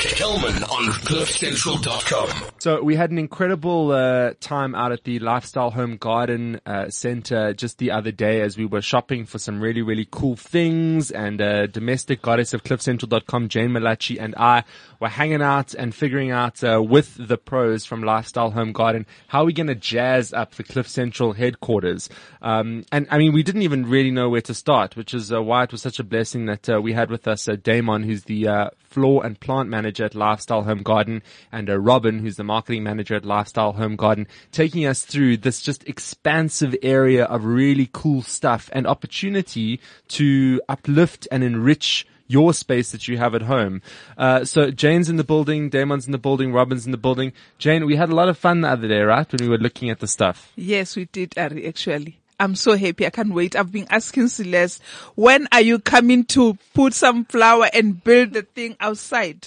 Kelman 0.00 0.64
on 0.64 0.92
cliffcentral.com. 0.92 2.50
So 2.58 2.82
we 2.82 2.96
had 2.96 3.10
an 3.10 3.18
incredible 3.18 3.92
uh, 3.92 4.32
time 4.40 4.74
out 4.74 4.92
at 4.92 5.04
the 5.04 5.18
Lifestyle 5.18 5.70
Home 5.70 5.98
Garden 5.98 6.58
uh, 6.64 6.88
Center 6.88 7.52
just 7.52 7.76
the 7.76 7.90
other 7.90 8.10
day 8.10 8.40
as 8.40 8.56
we 8.56 8.64
were 8.64 8.80
shopping 8.80 9.26
for 9.26 9.38
some 9.38 9.60
really, 9.60 9.82
really 9.82 10.08
cool 10.10 10.36
things 10.36 11.10
and 11.10 11.42
uh, 11.42 11.66
domestic 11.66 12.22
goddess 12.22 12.54
of 12.54 12.64
cliffcentral.com, 12.64 13.50
Jane 13.50 13.72
Malachi 13.72 14.18
and 14.18 14.34
I 14.36 14.64
were 15.00 15.08
hanging 15.08 15.42
out 15.42 15.74
and 15.74 15.94
figuring 15.94 16.30
out 16.30 16.64
uh, 16.64 16.82
with 16.82 17.16
the 17.18 17.36
pros 17.36 17.84
from 17.84 18.02
Lifestyle 18.02 18.52
Home 18.52 18.72
Garden 18.72 19.04
how 19.28 19.44
we're 19.44 19.52
going 19.52 19.66
to 19.66 19.74
jazz 19.74 20.32
up 20.32 20.54
the 20.54 20.64
Cliff 20.64 20.88
Central 20.88 21.34
headquarters. 21.34 22.08
Um, 22.40 22.86
and 22.90 23.06
I 23.10 23.18
mean, 23.18 23.34
we 23.34 23.42
didn't 23.42 23.62
even 23.62 23.84
really 23.84 24.10
know 24.10 24.30
where 24.30 24.40
to 24.40 24.54
start, 24.54 24.96
which 24.96 25.12
is 25.12 25.30
uh, 25.30 25.42
why 25.42 25.64
it 25.64 25.72
was 25.72 25.82
such 25.82 25.98
a 25.98 26.04
blessing 26.04 26.46
that 26.46 26.70
uh, 26.70 26.80
we 26.80 26.94
had 26.94 27.10
with 27.10 27.28
us 27.28 27.44
Damon, 27.62 28.02
who's 28.02 28.24
the 28.24 28.70
floor 28.90 29.24
and 29.24 29.38
plant 29.38 29.68
manager 29.68 30.04
at 30.04 30.14
Lifestyle 30.14 30.64
Home 30.64 30.82
Garden, 30.82 31.22
and 31.52 31.68
Robin, 31.68 32.18
who's 32.18 32.36
the 32.36 32.44
marketing 32.44 32.82
manager 32.82 33.14
at 33.14 33.24
Lifestyle 33.24 33.72
Home 33.72 33.96
Garden, 33.96 34.26
taking 34.52 34.84
us 34.84 35.04
through 35.04 35.38
this 35.38 35.62
just 35.62 35.88
expansive 35.88 36.74
area 36.82 37.24
of 37.24 37.44
really 37.44 37.88
cool 37.92 38.22
stuff 38.22 38.68
and 38.72 38.86
opportunity 38.86 39.80
to 40.08 40.60
uplift 40.68 41.28
and 41.30 41.44
enrich 41.44 42.06
your 42.26 42.54
space 42.54 42.92
that 42.92 43.08
you 43.08 43.18
have 43.18 43.34
at 43.34 43.42
home. 43.42 43.82
Uh, 44.16 44.44
so 44.44 44.70
Jane's 44.70 45.08
in 45.08 45.16
the 45.16 45.24
building, 45.24 45.68
Damon's 45.68 46.06
in 46.06 46.12
the 46.12 46.18
building, 46.18 46.52
Robin's 46.52 46.86
in 46.86 46.92
the 46.92 46.98
building. 46.98 47.32
Jane, 47.58 47.86
we 47.86 47.96
had 47.96 48.08
a 48.08 48.14
lot 48.14 48.28
of 48.28 48.38
fun 48.38 48.60
the 48.60 48.68
other 48.68 48.86
day, 48.86 49.00
right? 49.00 49.30
When 49.32 49.42
we 49.42 49.48
were 49.48 49.58
looking 49.58 49.90
at 49.90 49.98
the 49.98 50.06
stuff. 50.06 50.52
Yes, 50.54 50.94
we 50.94 51.06
did, 51.06 51.36
Ari, 51.36 51.66
actually. 51.66 52.19
I'm 52.40 52.56
so 52.56 52.74
happy. 52.74 53.06
I 53.06 53.10
can't 53.10 53.34
wait. 53.34 53.54
I've 53.54 53.70
been 53.70 53.86
asking 53.90 54.28
Celeste, 54.28 54.82
when 55.14 55.46
are 55.52 55.60
you 55.60 55.78
coming 55.78 56.24
to 56.24 56.56
put 56.72 56.94
some 56.94 57.26
flower 57.26 57.68
and 57.74 58.02
build 58.02 58.32
the 58.32 58.42
thing 58.42 58.76
outside? 58.80 59.46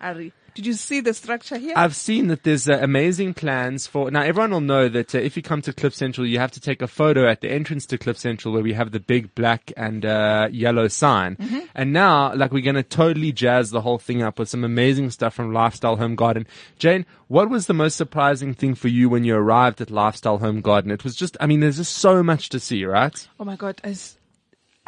Ari. 0.00 0.32
Did 0.58 0.66
you 0.66 0.72
see 0.72 0.98
the 0.98 1.14
structure 1.14 1.56
here? 1.56 1.74
I've 1.76 1.94
seen 1.94 2.26
that 2.26 2.42
there's 2.42 2.68
uh, 2.68 2.80
amazing 2.82 3.34
plans 3.34 3.86
for, 3.86 4.10
now 4.10 4.22
everyone 4.22 4.50
will 4.50 4.60
know 4.60 4.88
that 4.88 5.14
uh, 5.14 5.18
if 5.18 5.36
you 5.36 5.42
come 5.44 5.62
to 5.62 5.72
Cliff 5.72 5.94
Central, 5.94 6.26
you 6.26 6.40
have 6.40 6.50
to 6.50 6.58
take 6.58 6.82
a 6.82 6.88
photo 6.88 7.30
at 7.30 7.42
the 7.42 7.48
entrance 7.48 7.86
to 7.86 7.96
Cliff 7.96 8.18
Central 8.18 8.52
where 8.52 8.62
we 8.64 8.72
have 8.72 8.90
the 8.90 8.98
big 8.98 9.32
black 9.36 9.70
and 9.76 10.04
uh, 10.04 10.48
yellow 10.50 10.88
sign. 10.88 11.36
Mm-hmm. 11.36 11.60
And 11.76 11.92
now, 11.92 12.34
like, 12.34 12.50
we're 12.50 12.64
going 12.64 12.74
to 12.74 12.82
totally 12.82 13.30
jazz 13.30 13.70
the 13.70 13.82
whole 13.82 13.98
thing 13.98 14.20
up 14.20 14.40
with 14.40 14.48
some 14.48 14.64
amazing 14.64 15.10
stuff 15.10 15.32
from 15.32 15.52
Lifestyle 15.52 15.94
Home 15.94 16.16
Garden. 16.16 16.44
Jane, 16.76 17.06
what 17.28 17.48
was 17.48 17.68
the 17.68 17.72
most 17.72 17.94
surprising 17.94 18.52
thing 18.52 18.74
for 18.74 18.88
you 18.88 19.08
when 19.08 19.22
you 19.22 19.36
arrived 19.36 19.80
at 19.80 19.92
Lifestyle 19.92 20.38
Home 20.38 20.60
Garden? 20.60 20.90
It 20.90 21.04
was 21.04 21.14
just, 21.14 21.36
I 21.40 21.46
mean, 21.46 21.60
there's 21.60 21.76
just 21.76 21.98
so 21.98 22.24
much 22.24 22.48
to 22.48 22.58
see, 22.58 22.84
right? 22.84 23.28
oh 23.38 23.44
my 23.44 23.54
God. 23.54 23.80
I, 23.84 23.94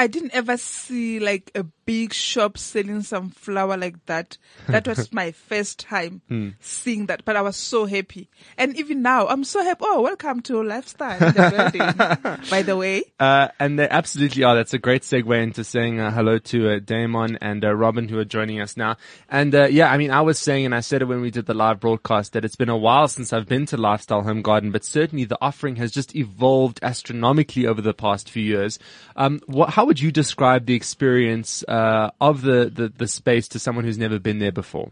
I 0.01 0.07
didn't 0.07 0.35
ever 0.35 0.57
see 0.57 1.21
like 1.21 1.53
a 1.55 1.65
big 1.91 2.13
shop 2.15 2.57
selling 2.57 3.03
some 3.03 3.31
flower 3.31 3.77
like 3.77 4.07
that. 4.07 4.39
That 4.69 4.87
was 4.87 5.13
my 5.21 5.33
first 5.33 5.81
time 5.81 6.23
seeing 6.61 7.07
that, 7.07 7.25
but 7.25 7.35
I 7.35 7.43
was 7.43 7.57
so 7.57 7.85
happy. 7.85 8.31
And 8.57 8.79
even 8.79 9.03
now, 9.03 9.27
I'm 9.27 9.43
so 9.43 9.65
happy. 9.65 9.81
Oh, 9.83 10.03
welcome 10.03 10.41
to 10.43 10.63
Lifestyle 10.63 11.19
the 11.19 12.47
by 12.51 12.63
the 12.63 12.77
way. 12.77 13.03
Uh, 13.19 13.49
and 13.59 13.77
they 13.77 13.89
absolutely 13.89 14.45
are. 14.45 14.55
That's 14.55 14.73
a 14.73 14.79
great 14.79 15.03
segue 15.03 15.43
into 15.43 15.65
saying 15.65 15.99
uh, 15.99 16.13
hello 16.13 16.39
to 16.39 16.77
uh, 16.77 16.79
Damon 16.79 17.39
and 17.41 17.65
uh, 17.65 17.75
Robin 17.75 18.07
who 18.07 18.21
are 18.21 18.25
joining 18.25 18.61
us 18.61 18.77
now. 18.77 18.97
And 19.29 19.53
uh, 19.53 19.65
yeah, 19.65 19.91
I 19.91 19.97
mean, 19.97 20.13
I 20.13 20.21
was 20.21 20.39
saying, 20.39 20.67
and 20.67 20.75
I 20.77 20.81
said 20.81 21.03
it 21.03 21.07
when 21.07 21.21
we 21.21 21.33
did 21.33 21.47
the 21.47 21.55
live 21.55 21.81
broadcast, 21.81 22.35
that 22.35 22.45
it's 22.45 22.55
been 22.55 22.69
a 22.69 22.77
while 22.77 23.09
since 23.09 23.33
I've 23.33 23.49
been 23.49 23.67
to 23.67 23.77
Lifestyle 23.77 24.23
Home 24.23 24.43
Garden, 24.43 24.71
but 24.71 24.85
certainly 24.85 25.25
the 25.25 25.39
offering 25.41 25.75
has 25.77 25.91
just 25.91 26.15
evolved 26.15 26.79
astronomically 26.83 27.67
over 27.67 27.83
the 27.83 27.95
past 27.95 28.31
few 28.31 28.45
years. 28.45 28.79
Um, 29.17 29.41
what, 29.47 29.71
how 29.71 29.87
would 29.87 30.01
you 30.01 30.13
describe 30.13 30.67
the 30.67 30.75
experience 30.75 31.65
uh, 31.67 31.80
Uh, 31.81 32.11
of 32.21 32.43
the, 32.43 32.71
the 32.79 32.93
the 33.03 33.09
space 33.09 33.49
to 33.49 33.59
someone 33.59 33.85
who's 33.87 33.97
never 34.07 34.19
been 34.19 34.39
there 34.39 34.53
before? 34.53 34.91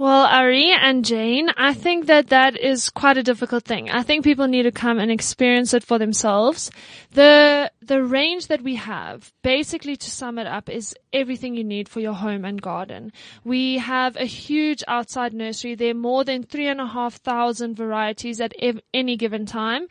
Well, 0.00 0.24
Ari 0.24 0.72
and 0.72 1.04
Jane, 1.04 1.50
I 1.58 1.74
think 1.74 2.06
that 2.06 2.28
that 2.28 2.56
is 2.56 2.88
quite 2.88 3.18
a 3.18 3.22
difficult 3.22 3.64
thing. 3.64 3.90
I 3.90 4.02
think 4.02 4.24
people 4.24 4.48
need 4.48 4.62
to 4.62 4.72
come 4.72 4.98
and 4.98 5.10
experience 5.10 5.74
it 5.74 5.84
for 5.84 5.98
themselves. 5.98 6.70
The, 7.12 7.70
the 7.82 8.02
range 8.02 8.46
that 8.46 8.62
we 8.62 8.76
have, 8.76 9.30
basically 9.42 9.96
to 9.96 10.10
sum 10.10 10.38
it 10.38 10.46
up, 10.46 10.70
is 10.70 10.94
everything 11.12 11.54
you 11.54 11.64
need 11.64 11.86
for 11.86 12.00
your 12.00 12.14
home 12.14 12.46
and 12.46 12.62
garden. 12.62 13.12
We 13.44 13.76
have 13.76 14.16
a 14.16 14.24
huge 14.24 14.82
outside 14.88 15.34
nursery. 15.34 15.74
There 15.74 15.90
are 15.90 15.94
more 16.10 16.24
than 16.24 16.44
three 16.44 16.68
and 16.68 16.80
a 16.80 16.86
half 16.86 17.16
thousand 17.16 17.76
varieties 17.76 18.40
at 18.40 18.54
ev- 18.58 18.80
any 18.94 19.18
given 19.18 19.44
time. 19.44 19.86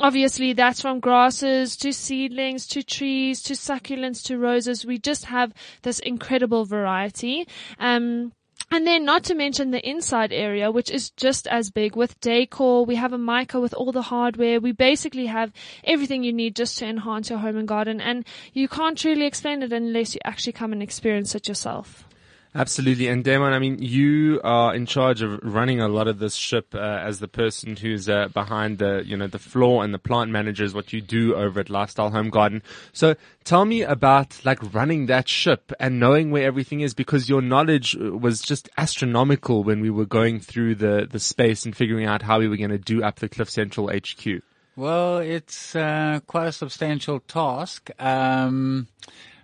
Obviously, 0.00 0.52
that's 0.52 0.80
from 0.80 1.00
grasses 1.00 1.76
to 1.78 1.92
seedlings 1.92 2.66
to 2.68 2.82
trees 2.82 3.42
to 3.42 3.54
succulents 3.54 4.22
to 4.24 4.38
roses. 4.38 4.86
We 4.86 4.98
just 4.98 5.24
have 5.24 5.52
this 5.82 5.98
incredible 5.98 6.64
variety. 6.64 7.48
Um, 7.80 8.32
and 8.70 8.86
then 8.86 9.04
not 9.04 9.24
to 9.24 9.34
mention 9.34 9.70
the 9.70 9.88
inside 9.88 10.30
area, 10.30 10.70
which 10.70 10.90
is 10.90 11.10
just 11.10 11.46
as 11.46 11.70
big 11.70 11.96
with 11.96 12.20
decor. 12.20 12.84
We 12.84 12.96
have 12.96 13.12
a 13.12 13.18
mica 13.18 13.58
with 13.60 13.72
all 13.72 13.92
the 13.92 14.02
hardware. 14.02 14.60
We 14.60 14.72
basically 14.72 15.26
have 15.26 15.52
everything 15.84 16.22
you 16.22 16.32
need 16.32 16.54
just 16.54 16.78
to 16.78 16.86
enhance 16.86 17.30
your 17.30 17.38
home 17.38 17.56
and 17.56 17.66
garden. 17.66 18.00
And 18.00 18.26
you 18.52 18.68
can't 18.68 18.98
truly 18.98 19.24
explain 19.24 19.62
it 19.62 19.72
unless 19.72 20.14
you 20.14 20.20
actually 20.24 20.52
come 20.52 20.72
and 20.72 20.82
experience 20.82 21.34
it 21.34 21.48
yourself. 21.48 22.07
Absolutely. 22.54 23.08
And 23.08 23.22
Damon, 23.22 23.52
I 23.52 23.58
mean, 23.58 23.82
you 23.82 24.40
are 24.42 24.74
in 24.74 24.86
charge 24.86 25.20
of 25.22 25.38
running 25.42 25.80
a 25.80 25.88
lot 25.88 26.08
of 26.08 26.18
this 26.18 26.34
ship 26.34 26.74
uh, 26.74 26.78
as 26.78 27.18
the 27.18 27.28
person 27.28 27.76
who's 27.76 28.08
uh, 28.08 28.28
behind 28.28 28.78
the, 28.78 29.02
you 29.04 29.16
know, 29.16 29.26
the 29.26 29.38
floor 29.38 29.84
and 29.84 29.92
the 29.92 29.98
plant 29.98 30.30
managers, 30.30 30.74
what 30.74 30.92
you 30.92 31.00
do 31.00 31.34
over 31.34 31.60
at 31.60 31.68
Lifestyle 31.68 32.10
Home 32.10 32.30
Garden. 32.30 32.62
So 32.92 33.16
tell 33.44 33.64
me 33.64 33.82
about 33.82 34.44
like 34.44 34.74
running 34.74 35.06
that 35.06 35.28
ship 35.28 35.72
and 35.78 36.00
knowing 36.00 36.30
where 36.30 36.46
everything 36.46 36.80
is 36.80 36.94
because 36.94 37.28
your 37.28 37.42
knowledge 37.42 37.96
uh, 37.96 38.16
was 38.16 38.40
just 38.40 38.68
astronomical 38.78 39.62
when 39.62 39.80
we 39.80 39.90
were 39.90 40.06
going 40.06 40.40
through 40.40 40.76
the, 40.76 41.06
the 41.10 41.20
space 41.20 41.66
and 41.66 41.76
figuring 41.76 42.06
out 42.06 42.22
how 42.22 42.38
we 42.38 42.48
were 42.48 42.56
going 42.56 42.70
to 42.70 42.78
do 42.78 43.02
up 43.02 43.16
the 43.16 43.28
Cliff 43.28 43.50
Central 43.50 43.88
HQ. 43.88 44.42
Well, 44.78 45.18
it's 45.18 45.74
uh, 45.74 46.20
quite 46.28 46.46
a 46.46 46.52
substantial 46.52 47.18
task, 47.18 47.90
um, 47.98 48.86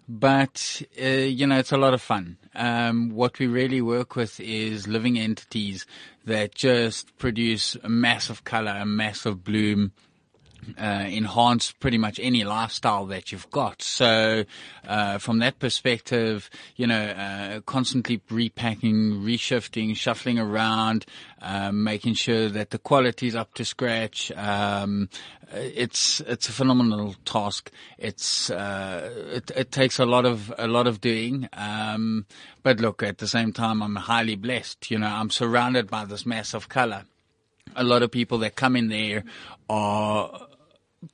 but 0.08 0.82
uh, 1.00 1.04
you 1.04 1.46
know 1.46 1.58
it's 1.58 1.72
a 1.72 1.76
lot 1.78 1.94
of 1.94 2.02
fun. 2.02 2.36
Um, 2.54 3.10
what 3.10 3.38
we 3.38 3.46
really 3.46 3.80
work 3.80 4.16
with 4.16 4.38
is 4.40 4.86
living 4.86 5.18
entities 5.18 5.86
that 6.24 6.54
just 6.54 7.16
produce 7.18 7.76
a 7.82 7.88
massive 7.88 8.44
color, 8.44 8.72
a 8.72 8.86
massive 8.86 9.44
bloom, 9.44 9.92
uh, 10.78 11.04
enhance 11.06 11.72
pretty 11.72 11.98
much 11.98 12.18
any 12.22 12.44
lifestyle 12.44 13.06
that 13.06 13.32
you've 13.32 13.50
got. 13.50 13.82
So, 13.82 14.44
uh, 14.86 15.18
from 15.18 15.38
that 15.38 15.58
perspective, 15.58 16.50
you 16.76 16.86
know, 16.86 17.02
uh, 17.02 17.60
constantly 17.60 18.20
repacking, 18.30 19.22
reshifting, 19.22 19.96
shuffling 19.96 20.38
around, 20.38 21.06
um, 21.40 21.84
making 21.84 22.14
sure 22.14 22.48
that 22.48 22.70
the 22.70 22.78
quality 22.78 23.26
is 23.26 23.34
up 23.34 23.54
to 23.54 23.64
scratch. 23.64 24.32
Um, 24.32 25.08
it's 25.52 26.20
it's 26.20 26.48
a 26.48 26.52
phenomenal 26.52 27.14
task. 27.24 27.70
It's 27.98 28.50
uh, 28.50 29.10
it, 29.32 29.50
it 29.54 29.72
takes 29.72 29.98
a 29.98 30.06
lot 30.06 30.24
of 30.24 30.52
a 30.58 30.66
lot 30.66 30.86
of 30.86 31.00
doing. 31.00 31.48
Um, 31.52 32.26
but 32.62 32.80
look, 32.80 33.02
at 33.02 33.18
the 33.18 33.28
same 33.28 33.52
time, 33.52 33.82
I'm 33.82 33.96
highly 33.96 34.36
blessed. 34.36 34.90
You 34.90 34.98
know, 34.98 35.08
I'm 35.08 35.30
surrounded 35.30 35.90
by 35.90 36.04
this 36.04 36.26
mass 36.26 36.54
of 36.54 36.68
color. 36.68 37.04
A 37.76 37.84
lot 37.84 38.02
of 38.02 38.10
people 38.10 38.38
that 38.38 38.56
come 38.56 38.76
in 38.76 38.88
there 38.88 39.24
are 39.68 40.48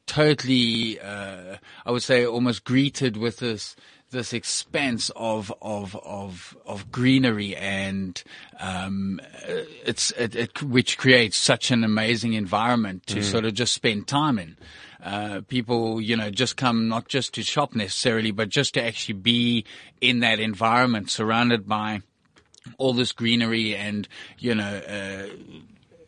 totally, 0.06 1.00
uh, 1.00 1.56
I 1.84 1.90
would 1.90 2.02
say 2.02 2.26
almost 2.26 2.64
greeted 2.64 3.16
with 3.16 3.38
this, 3.38 3.76
this 4.10 4.32
expanse 4.32 5.10
of, 5.16 5.52
of, 5.62 5.96
of, 6.04 6.56
of 6.66 6.90
greenery 6.90 7.56
and, 7.56 8.22
um, 8.58 9.20
it's, 9.46 10.10
it, 10.12 10.34
it, 10.34 10.62
which 10.62 10.98
creates 10.98 11.36
such 11.36 11.70
an 11.70 11.84
amazing 11.84 12.32
environment 12.34 13.06
to 13.06 13.22
sort 13.22 13.44
of 13.44 13.54
just 13.54 13.72
spend 13.72 14.08
time 14.08 14.38
in. 14.38 14.56
Uh, 15.02 15.40
people, 15.48 16.00
you 16.00 16.16
know, 16.16 16.30
just 16.30 16.56
come 16.56 16.88
not 16.88 17.08
just 17.08 17.34
to 17.34 17.42
shop 17.42 17.74
necessarily, 17.74 18.32
but 18.32 18.48
just 18.48 18.74
to 18.74 18.82
actually 18.82 19.14
be 19.14 19.64
in 20.00 20.20
that 20.20 20.38
environment 20.38 21.10
surrounded 21.10 21.66
by 21.66 22.02
all 22.76 22.92
this 22.92 23.12
greenery 23.12 23.74
and, 23.74 24.08
you 24.38 24.54
know, 24.54 24.82
uh, 24.86 25.26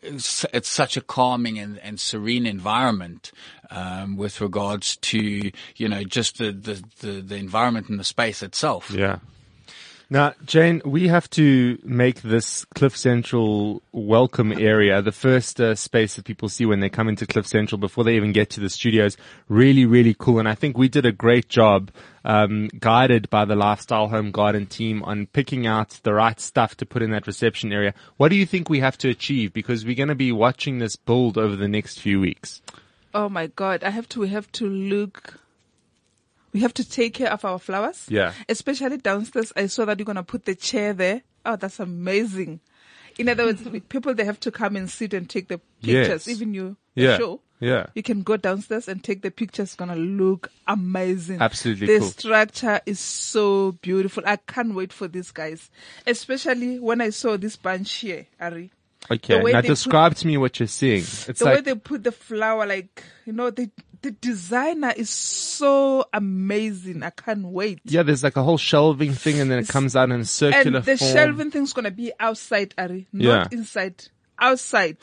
it's, 0.01 0.45
it's 0.53 0.69
such 0.69 0.97
a 0.97 1.01
calming 1.01 1.57
and, 1.57 1.79
and 1.79 1.99
serene 1.99 2.45
environment 2.45 3.31
um, 3.73 4.15
with 4.15 4.39
regards 4.39 4.95
to 4.97 5.51
you 5.75 5.89
know 5.89 6.03
just 6.03 6.37
the, 6.37 6.51
the, 6.51 6.83
the, 6.99 7.21
the 7.21 7.35
environment 7.35 7.89
and 7.89 7.99
the 7.99 8.03
space 8.03 8.41
itself. 8.41 8.91
Yeah. 8.91 9.19
Now, 10.09 10.33
Jane, 10.45 10.81
we 10.85 11.07
have 11.07 11.27
to 11.31 11.79
make 11.83 12.21
this 12.21 12.65
Cliff 12.75 12.95
Central 12.95 13.81
welcome 13.93 14.51
area 14.51 15.01
the 15.01 15.11
first 15.11 15.59
uh, 15.59 15.73
space 15.73 16.15
that 16.15 16.25
people 16.25 16.49
see 16.49 16.67
when 16.67 16.81
they 16.81 16.89
come 16.89 17.09
into 17.09 17.25
Cliff 17.25 17.47
Central 17.47 17.79
before 17.79 18.03
they 18.03 18.15
even 18.15 18.31
get 18.31 18.51
to 18.51 18.59
the 18.59 18.69
studios. 18.69 19.17
Really, 19.47 19.87
really 19.87 20.13
cool. 20.13 20.37
And 20.37 20.47
I 20.47 20.53
think 20.53 20.77
we 20.77 20.87
did 20.87 21.07
a 21.07 21.11
great 21.11 21.49
job, 21.49 21.89
um, 22.23 22.69
guided 22.79 23.27
by 23.31 23.45
the 23.45 23.55
Lifestyle 23.55 24.07
Home 24.09 24.29
Garden 24.29 24.67
team 24.67 25.01
on 25.01 25.25
picking 25.25 25.65
out 25.65 25.99
the 26.03 26.13
right 26.13 26.39
stuff 26.39 26.77
to 26.77 26.85
put 26.85 27.01
in 27.01 27.09
that 27.09 27.25
reception 27.25 27.73
area. 27.73 27.95
What 28.17 28.29
do 28.29 28.35
you 28.35 28.45
think 28.45 28.69
we 28.69 28.81
have 28.81 28.99
to 28.99 29.09
achieve? 29.09 29.51
Because 29.51 29.83
we're 29.83 29.95
going 29.95 30.09
to 30.09 30.15
be 30.15 30.31
watching 30.31 30.77
this 30.77 30.95
build 30.95 31.39
over 31.39 31.55
the 31.55 31.67
next 31.67 31.99
few 31.99 32.19
weeks. 32.19 32.61
Oh 33.13 33.29
my 33.29 33.47
God. 33.47 33.83
I 33.83 33.89
have 33.89 34.07
to, 34.09 34.19
we 34.21 34.29
have 34.29 34.51
to 34.53 34.67
look, 34.67 35.39
we 36.51 36.61
have 36.61 36.73
to 36.75 36.87
take 36.89 37.13
care 37.15 37.31
of 37.31 37.45
our 37.45 37.59
flowers. 37.59 38.05
Yeah. 38.09 38.33
Especially 38.49 38.97
downstairs. 38.97 39.53
I 39.55 39.67
saw 39.67 39.85
that 39.85 39.99
you're 39.99 40.05
going 40.05 40.15
to 40.15 40.23
put 40.23 40.45
the 40.45 40.55
chair 40.55 40.93
there. 40.93 41.21
Oh, 41.45 41.55
that's 41.55 41.79
amazing. 41.79 42.59
In 43.19 43.29
other 43.29 43.45
words, 43.45 43.61
people 43.89 44.13
they 44.15 44.25
have 44.25 44.39
to 44.39 44.51
come 44.51 44.75
and 44.75 44.89
sit 44.89 45.13
and 45.13 45.29
take 45.29 45.47
the 45.47 45.59
pictures. 45.81 46.25
Yes. 46.25 46.27
Even 46.27 46.53
you, 46.53 46.77
Yeah. 46.95 47.17
show. 47.17 47.41
Yeah. 47.59 47.85
You 47.93 48.01
can 48.03 48.23
go 48.23 48.35
downstairs 48.37 48.87
and 48.87 49.03
take 49.03 49.21
the 49.21 49.29
pictures. 49.31 49.69
It's 49.69 49.75
gonna 49.75 49.95
look 49.95 50.51
amazing. 50.67 51.39
Absolutely 51.39 51.87
The 51.87 51.99
cool. 51.99 52.09
structure 52.09 52.81
is 52.85 52.99
so 52.99 53.73
beautiful. 53.73 54.23
I 54.25 54.35
can't 54.37 54.73
wait 54.73 54.91
for 54.91 55.07
these 55.07 55.31
guys. 55.31 55.69
Especially 56.07 56.79
when 56.79 56.99
I 57.01 57.11
saw 57.11 57.37
this 57.37 57.55
bunch 57.55 57.93
here, 57.93 58.25
Ari. 58.39 58.71
Okay. 59.11 59.37
Now 59.39 59.43
they 59.43 59.53
put- 59.53 59.67
describe 59.67 60.15
to 60.15 60.27
me 60.27 60.37
what 60.37 60.59
you're 60.59 60.67
seeing. 60.67 61.01
It's 61.01 61.39
the 61.39 61.45
way 61.45 61.61
they 61.61 61.75
put 61.75 62.03
the 62.03 62.11
flower, 62.11 62.65
like, 62.65 63.03
you 63.25 63.33
know, 63.33 63.49
the, 63.49 63.69
the 64.01 64.11
designer 64.11 64.93
is 64.95 65.09
so 65.09 66.05
amazing. 66.13 67.03
I 67.03 67.09
can't 67.09 67.45
wait. 67.47 67.79
yeah, 67.85 68.03
there's 68.03 68.23
like 68.23 68.37
a 68.37 68.43
whole 68.43 68.57
shelving 68.57 69.13
thing, 69.13 69.39
and 69.39 69.49
then 69.51 69.59
it 69.59 69.67
comes 69.67 69.95
out 69.95 70.09
in 70.11 70.19
a 70.21 70.25
circular 70.25 70.77
and 70.77 70.85
the 70.85 70.97
form. 70.97 71.11
shelving 71.13 71.51
thing's 71.51 71.73
gonna 71.73 71.91
be 71.91 72.11
outside, 72.19 72.73
Ari, 72.77 73.07
not 73.13 73.51
Yeah. 73.51 73.57
inside. 73.57 74.05
Outside. 74.39 74.97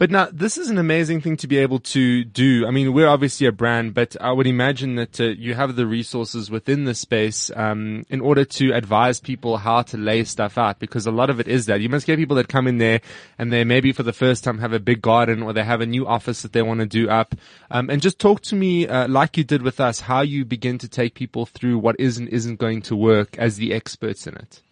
But 0.00 0.10
now, 0.10 0.30
this 0.32 0.56
is 0.56 0.70
an 0.70 0.78
amazing 0.78 1.20
thing 1.20 1.36
to 1.36 1.46
be 1.46 1.58
able 1.58 1.78
to 1.80 2.24
do. 2.24 2.66
I 2.66 2.70
mean, 2.70 2.94
we're 2.94 3.06
obviously 3.06 3.46
a 3.46 3.52
brand, 3.52 3.92
but 3.92 4.16
I 4.18 4.32
would 4.32 4.46
imagine 4.46 4.94
that 4.94 5.20
uh, 5.20 5.24
you 5.24 5.52
have 5.52 5.76
the 5.76 5.86
resources 5.86 6.50
within 6.50 6.86
the 6.86 6.94
space 6.94 7.50
um, 7.54 8.06
in 8.08 8.22
order 8.22 8.46
to 8.46 8.72
advise 8.72 9.20
people 9.20 9.58
how 9.58 9.82
to 9.82 9.98
lay 9.98 10.24
stuff 10.24 10.56
out, 10.56 10.78
because 10.78 11.06
a 11.06 11.10
lot 11.10 11.28
of 11.28 11.38
it 11.38 11.48
is 11.48 11.66
that. 11.66 11.82
You 11.82 11.90
must 11.90 12.06
get 12.06 12.16
people 12.16 12.36
that 12.36 12.48
come 12.48 12.66
in 12.66 12.78
there 12.78 13.02
and 13.38 13.52
they 13.52 13.62
maybe 13.62 13.92
for 13.92 14.02
the 14.02 14.14
first 14.14 14.42
time 14.42 14.56
have 14.60 14.72
a 14.72 14.80
big 14.80 15.02
garden 15.02 15.42
or 15.42 15.52
they 15.52 15.64
have 15.64 15.82
a 15.82 15.86
new 15.86 16.06
office 16.06 16.40
that 16.40 16.54
they 16.54 16.62
want 16.62 16.80
to 16.80 16.86
do 16.86 17.10
up. 17.10 17.34
Um, 17.70 17.90
and 17.90 18.00
just 18.00 18.18
talk 18.18 18.40
to 18.44 18.56
me, 18.56 18.88
uh, 18.88 19.06
like 19.06 19.36
you 19.36 19.44
did 19.44 19.60
with 19.60 19.80
us, 19.80 20.00
how 20.00 20.22
you 20.22 20.46
begin 20.46 20.78
to 20.78 20.88
take 20.88 21.12
people 21.12 21.44
through 21.44 21.76
what 21.76 22.00
is 22.00 22.16
and 22.16 22.26
isn't 22.30 22.56
going 22.56 22.80
to 22.88 22.96
work 22.96 23.36
as 23.36 23.58
the 23.58 23.74
experts 23.74 24.26
in 24.26 24.34
it. 24.36 24.62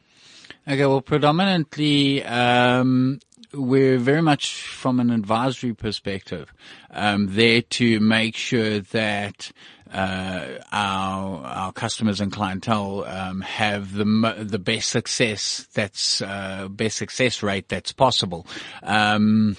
Okay, 0.69 0.85
well, 0.85 1.00
predominantly, 1.00 2.23
um, 2.25 3.20
we're 3.55 3.97
very 3.97 4.20
much 4.20 4.65
from 4.65 5.00
an 5.00 5.09
advisory 5.09 5.73
perspective, 5.73 6.53
um, 6.91 7.35
there 7.35 7.62
to 7.62 8.00
make 8.00 8.37
sure 8.37 8.81
that, 8.81 9.50
uh, 9.91 10.59
our, 10.70 11.43
our 11.43 11.73
customers 11.73 12.20
and 12.20 12.31
clientele, 12.31 13.05
um, 13.05 13.41
have 13.41 13.94
the, 13.94 14.05
the 14.41 14.59
best 14.59 14.91
success 14.91 15.67
that's, 15.73 16.20
uh, 16.20 16.69
best 16.69 16.99
success 16.99 17.43
rate 17.43 17.71
that's 17.71 17.93
possible. 17.93 18.47
Um, 18.82 19.56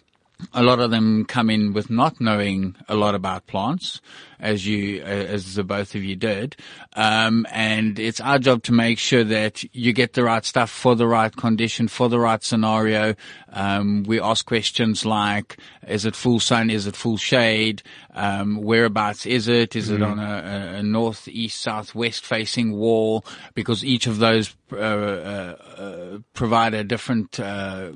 a 0.54 0.64
lot 0.64 0.80
of 0.80 0.90
them 0.90 1.26
come 1.26 1.50
in 1.50 1.74
with 1.74 1.90
not 1.90 2.20
knowing 2.22 2.76
a 2.88 2.96
lot 2.96 3.14
about 3.14 3.48
plants, 3.48 4.02
as 4.40 4.66
you, 4.66 5.02
uh, 5.02 5.06
as 5.06 5.56
the 5.56 5.64
both 5.64 5.96
of 5.96 6.04
you 6.04 6.16
did. 6.16 6.56
Um, 6.94 7.46
and 7.52 8.00
it's 8.00 8.22
our 8.22 8.40
job 8.40 8.64
to 8.64 8.72
make 8.72 9.00
sure 9.00 9.24
that 9.26 9.64
you 9.76 9.92
get 9.92 10.14
the 10.14 10.24
right 10.24 10.46
stuff 10.46 10.70
for 10.70 10.96
the 10.96 11.08
right 11.08 11.36
condition, 11.36 11.88
for 11.90 12.08
the 12.08 12.20
right 12.20 12.42
scenario. 12.42 13.16
Um, 13.52 14.04
we 14.04 14.22
ask 14.22 14.46
questions 14.46 15.06
like, 15.06 15.58
is 15.88 16.06
it 16.06 16.16
full 16.16 16.40
sun? 16.40 16.70
Is 16.70 16.88
it 16.88 16.96
full 16.96 17.18
shade? 17.18 17.84
Um, 18.14 18.62
whereabouts 18.62 19.26
is 19.26 19.48
it? 19.48 19.76
Is 19.76 19.90
it 19.90 20.02
on 20.02 20.20
a, 20.20 20.78
a 20.78 20.84
north, 20.84 21.28
east, 21.28 21.62
south, 21.62 21.94
west 21.94 22.26
facing 22.26 22.72
wall? 22.72 23.26
Because 23.56 23.84
each 23.84 24.08
of 24.08 24.20
those, 24.20 24.56
uh, 24.72 24.76
uh, 24.78 25.56
uh, 25.78 26.18
provide 26.34 26.74
a 26.74 26.84
different, 26.84 27.40
uh, 27.40 27.92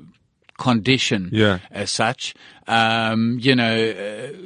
condition 0.58 1.30
Yeah. 1.32 1.58
as 1.70 1.90
such. 1.90 2.34
Um, 2.66 3.38
you 3.40 3.54
know, 3.54 3.90
uh, 3.90 4.36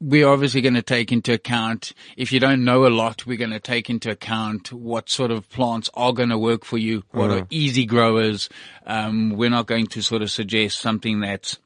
we're 0.00 0.28
obviously 0.28 0.60
going 0.60 0.74
to 0.74 0.82
take 0.82 1.12
into 1.12 1.32
account, 1.32 1.92
if 2.16 2.32
you 2.32 2.40
don't 2.40 2.64
know 2.64 2.86
a 2.86 2.88
lot, 2.88 3.24
we're 3.24 3.36
going 3.36 3.50
to 3.50 3.60
take 3.60 3.88
into 3.88 4.10
account 4.10 4.72
what 4.72 5.08
sort 5.08 5.30
of 5.30 5.48
plants 5.48 5.88
are 5.94 6.12
going 6.12 6.30
to 6.30 6.38
work 6.38 6.64
for 6.64 6.76
you, 6.76 7.04
what 7.12 7.30
are 7.30 7.46
easy 7.50 7.86
growers. 7.86 8.48
Um, 8.84 9.30
we're 9.30 9.50
not 9.50 9.66
going 9.66 9.86
to 9.88 10.02
sort 10.02 10.22
of 10.22 10.30
suggest 10.30 10.80
something 10.80 11.20
that's 11.20 11.58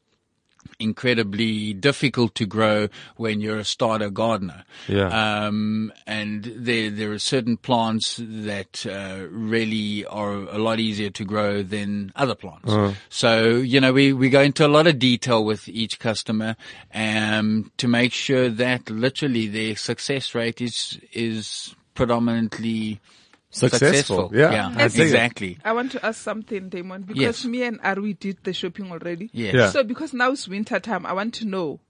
incredibly 0.78 1.73
difficult 1.73 2.34
to 2.34 2.46
grow 2.46 2.88
when 3.17 3.40
you're 3.40 3.58
a 3.58 3.64
starter 3.64 4.11
gardener. 4.11 4.64
Yeah. 4.88 5.08
Um, 5.08 5.93
and 6.06 6.44
there, 6.44 6.90
there 6.90 7.12
are 7.12 7.19
certain 7.19 7.56
plants 7.56 8.20
that, 8.23 8.87
uh, 8.87 9.26
really 9.31 10.05
are 10.06 10.34
a 10.34 10.58
lot 10.58 10.78
easier 10.81 11.11
to 11.11 11.25
grow 11.25 11.62
than 11.62 12.12
other 12.14 12.34
plants. 12.34 12.99
So, 13.08 13.56
you 13.56 13.81
know, 13.81 13.93
we, 13.93 14.12
we 14.12 14.28
go 14.28 14.40
into 14.40 14.67
a 14.67 14.69
lot 14.69 14.87
of 14.87 14.99
detail 14.99 15.44
with 15.44 15.69
each 15.69 15.99
customer, 15.99 16.56
um, 16.94 17.70
to 17.78 17.88
make 17.88 18.12
sure 18.12 18.49
that 18.49 18.90
literally 18.90 19.46
their 19.46 19.76
success 19.76 20.34
rate 20.34 20.61
is, 20.61 21.00
is 21.12 21.75
predominantly 21.94 23.00
Successful. 23.56 24.31
Yeah. 24.35 24.73
I 24.76 24.82
As- 24.82 24.93
dig 24.94 25.00
it. 25.03 25.05
exactly. 25.05 25.58
I 25.64 25.73
want 25.73 25.93
to 25.93 26.05
ask 26.05 26.20
something, 26.23 26.69
Damon, 26.69 27.03
because 27.03 27.20
Yes. 27.23 27.44
me 27.44 27.62
and 27.62 27.81
Ari 27.82 28.14
did 28.14 28.38
the 28.44 28.53
shopping 28.53 28.91
already. 28.93 29.31
Yes. 29.32 29.55
Yeah. 29.55 29.70
So 29.70 29.82
because 29.85 30.12
now 30.12 30.32
it's 30.32 30.47
winter 30.49 30.79
time, 30.81 31.06
I 31.06 31.12
want 31.12 31.35
to 31.35 31.44
know 31.47 31.81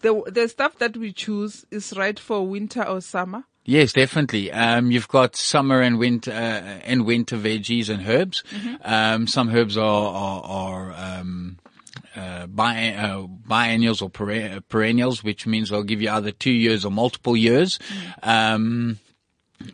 the 0.00 0.22
the 0.32 0.48
stuff 0.48 0.78
that 0.78 0.96
we 0.96 1.12
choose 1.12 1.64
is 1.70 1.92
right 1.96 2.18
for 2.18 2.46
winter 2.46 2.82
or 2.82 3.00
summer. 3.00 3.44
Yes, 3.64 3.92
definitely. 3.92 4.50
Um, 4.50 4.90
you've 4.90 5.08
got 5.08 5.36
summer 5.36 5.82
and 5.82 5.98
winter 5.98 6.30
uh, 6.32 6.80
and 6.84 7.04
winter 7.04 7.36
veggies 7.36 7.90
and 7.90 8.06
herbs. 8.08 8.42
Um, 8.82 9.26
some 9.26 9.50
herbs 9.50 9.76
are 9.76 9.82
are, 10.14 10.42
are 10.42 10.94
um, 11.20 11.58
uh, 12.16 12.46
bi- 12.46 12.94
uh, 12.94 13.26
biennials 13.46 14.00
or 14.00 14.08
peren- 14.08 14.62
perennials, 14.68 15.22
which 15.22 15.46
means 15.46 15.68
they'll 15.68 15.82
give 15.82 16.00
you 16.00 16.08
either 16.10 16.30
two 16.30 16.50
years 16.52 16.84
or 16.86 16.90
multiple 16.90 17.36
years. 17.36 17.78
Um, 18.22 18.98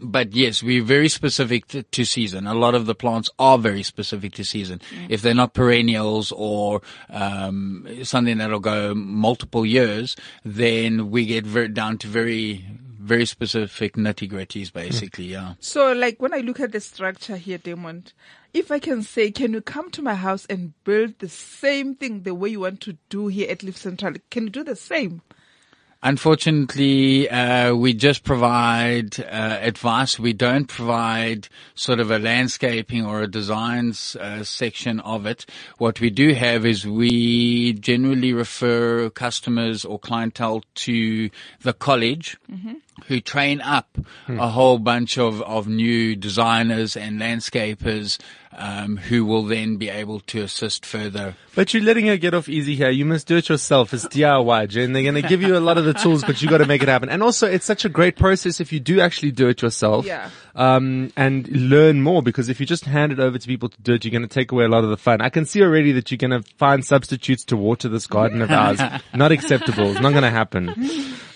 but 0.01 0.33
yes, 0.33 0.63
we're 0.63 0.83
very 0.83 1.09
specific 1.09 1.67
to, 1.69 1.83
to 1.83 2.05
season. 2.05 2.47
A 2.47 2.55
lot 2.55 2.75
of 2.75 2.87
the 2.87 2.95
plants 2.95 3.29
are 3.39 3.59
very 3.59 3.83
specific 3.83 4.33
to 4.35 4.45
season. 4.45 4.81
If 5.09 5.23
they're 5.23 5.35
not 5.35 5.55
perennials 5.55 6.33
or 6.33 6.81
um, 7.11 7.87
something 8.03 8.39
that'll 8.39 8.61
go 8.61 8.95
multiple 8.95 9.67
years, 9.67 10.17
then 10.45 11.11
we 11.11 11.27
get 11.27 11.45
very, 11.45 11.69
down 11.69 11.99
to 11.99 12.07
very, 12.07 12.65
very 12.99 13.27
specific 13.27 13.95
nitty 13.95 14.31
gritties, 14.31 14.73
basically. 14.73 15.27
Yeah. 15.27 15.55
So 15.61 15.93
like 15.93 16.21
when 16.21 16.33
I 16.33 16.39
look 16.39 16.61
at 16.61 16.73
the 16.73 16.81
structure 16.81 17.37
here, 17.37 17.59
Damon, 17.59 18.05
if 18.55 18.71
I 18.71 18.79
can 18.79 19.03
say, 19.03 19.31
can 19.31 19.53
you 19.53 19.61
come 19.61 19.91
to 19.91 20.03
my 20.03 20.15
house 20.15 20.47
and 20.47 20.73
build 20.85 21.19
the 21.19 21.29
same 21.29 21.95
thing 21.95 22.23
the 22.23 22.35
way 22.35 22.51
you 22.51 22.61
want 22.61 22.81
to 22.83 22.97
do 23.09 23.27
here 23.27 23.51
at 23.51 23.63
Live 23.63 23.77
Central? 23.77 24.15
Can 24.31 24.45
you 24.45 24.51
do 24.51 24.65
the 24.65 24.77
same? 24.77 25.23
Unfortunately, 26.07 27.31
uh, 27.31 27.75
we 27.75 27.95
just 27.95 28.25
provide 28.25 29.19
uh, 29.21 29.59
advice. 29.63 30.19
We 30.19 30.35
don't 30.35 30.67
provide 30.67 31.49
sort 31.75 31.99
of 31.99 32.11
a 32.11 32.19
landscaping 32.19 33.07
or 33.07 33.23
a 33.23 33.27
designs 33.27 34.15
uh, 34.17 34.45
section 34.45 35.01
of 35.01 35.25
it. 35.25 35.47
What 35.79 36.01
we 36.01 36.11
do 36.11 36.35
have 36.35 36.67
is 36.67 36.87
we 36.87 37.73
generally 37.73 38.35
refer 38.35 39.09
customers 39.09 39.87
or 39.87 39.99
clientele 39.99 40.63
to 40.75 41.31
the 41.63 41.73
college. 41.73 42.37
Who 43.07 43.21
train 43.21 43.61
up 43.61 43.99
a 44.29 44.49
whole 44.49 44.79
bunch 44.79 45.19
of, 45.19 45.43
of 45.43 45.67
new 45.67 46.17
designers 46.17 46.97
and 46.97 47.21
landscapers 47.21 48.19
um, 48.57 48.97
who 48.97 49.25
will 49.25 49.45
then 49.45 49.77
be 49.77 49.89
able 49.89 50.21
to 50.21 50.43
assist 50.43 50.87
further 50.87 51.35
But 51.55 51.75
you're 51.75 51.83
letting 51.83 52.07
her 52.07 52.17
get 52.17 52.35
off 52.35 52.49
easy 52.49 52.77
here. 52.77 52.91
You 52.91 53.05
must 53.05 53.27
do 53.27 53.37
it 53.37 53.49
yourself. 53.49 53.93
It's 53.93 54.07
DIY, 54.07 54.69
Jen. 54.69 54.93
They're 54.93 55.03
going 55.03 55.21
to 55.21 55.23
give 55.23 55.43
you 55.43 55.57
a 55.57 55.61
lot 55.61 55.79
of 55.79 55.85
the 55.85 55.95
tools, 55.95 56.23
but 56.25 56.41
you 56.41 56.49
got 56.49 56.59
to 56.59 56.67
make 56.67 56.83
it 56.83 56.89
happen. 56.89 57.09
And 57.09 57.23
also, 57.23 57.47
it's 57.47 57.65
such 57.65 57.85
a 57.85 57.89
great 57.89 58.17
process 58.17 58.61
if 58.61 58.73
you 58.73 58.81
do 58.81 59.01
actually 59.01 59.33
do 59.33 59.49
it 59.49 59.63
yourself. 59.63 60.05
Yeah. 60.05 60.31
Um, 60.55 61.13
and 61.17 61.49
learn 61.49 62.01
more 62.01 62.23
because 62.23 62.49
if 62.49 62.61
you 62.61 62.67
just 62.67 62.85
hand 62.85 63.11
it 63.13 63.19
over 63.19 63.39
to 63.39 63.47
people 63.47 63.69
to 63.69 63.83
do 63.83 63.95
it, 63.95 64.05
you're 64.05 64.13
going 64.13 64.23
to 64.23 64.29
take 64.29 64.53
away 64.53 64.65
a 64.65 64.69
lot 64.69 64.85
of 64.85 64.91
the 64.91 64.97
fun. 64.97 65.21
I 65.21 65.29
can 65.29 65.47
see 65.47 65.63
already 65.63 65.93
that 65.93 66.11
you're 66.11 66.19
going 66.19 66.43
to 66.43 66.49
find 66.57 66.85
substitutes 66.85 67.45
to 67.47 67.57
water 67.57 67.89
this 67.89 68.07
garden 68.07 68.41
of 68.41 68.51
ours. 68.51 68.81
not 69.15 69.33
acceptable. 69.33 69.91
It's 69.91 70.01
not 70.01 70.11
going 70.11 70.23
to 70.23 70.31
happen. 70.31 70.75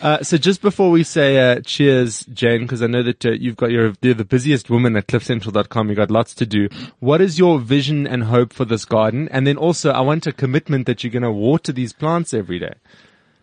Uh, 0.01 0.23
so 0.23 0.37
just 0.37 0.63
before 0.63 0.91
we 0.91 1.03
say 1.03 1.39
uh, 1.39 1.61
cheers, 1.61 2.25
Jane, 2.33 2.63
because 2.63 2.83
I 2.83 2.87
know 2.87 3.03
that 3.03 3.25
uh, 3.25 3.31
you've 3.33 3.57
got 3.57 3.71
your 3.71 3.95
you're 4.01 4.15
the 4.15 4.25
busiest 4.25 4.71
woman 4.71 4.97
at 4.97 5.07
cliffcentral.com. 5.09 5.89
You've 5.89 5.97
got 5.97 6.11
lots 6.11 6.35
to 6.35 6.47
do. 6.47 6.69
What 7.01 7.21
is 7.21 7.39
your 7.39 7.59
vision 7.59 8.07
and 8.07 8.25
hope 8.25 8.53
for 8.53 8.65
this 8.65 8.85
garden? 8.85 9.29
And 9.31 9.47
then 9.47 9.57
also, 9.57 9.91
I 9.91 10.01
want 10.01 10.27
a 10.27 10.33
commitment 10.33 10.87
that 10.87 11.03
you're 11.03 11.11
going 11.11 11.23
to 11.23 11.33
water 11.33 11.73
these 11.73 11.93
plants 11.93 12.33
every 12.33 12.59
day. 12.59 12.75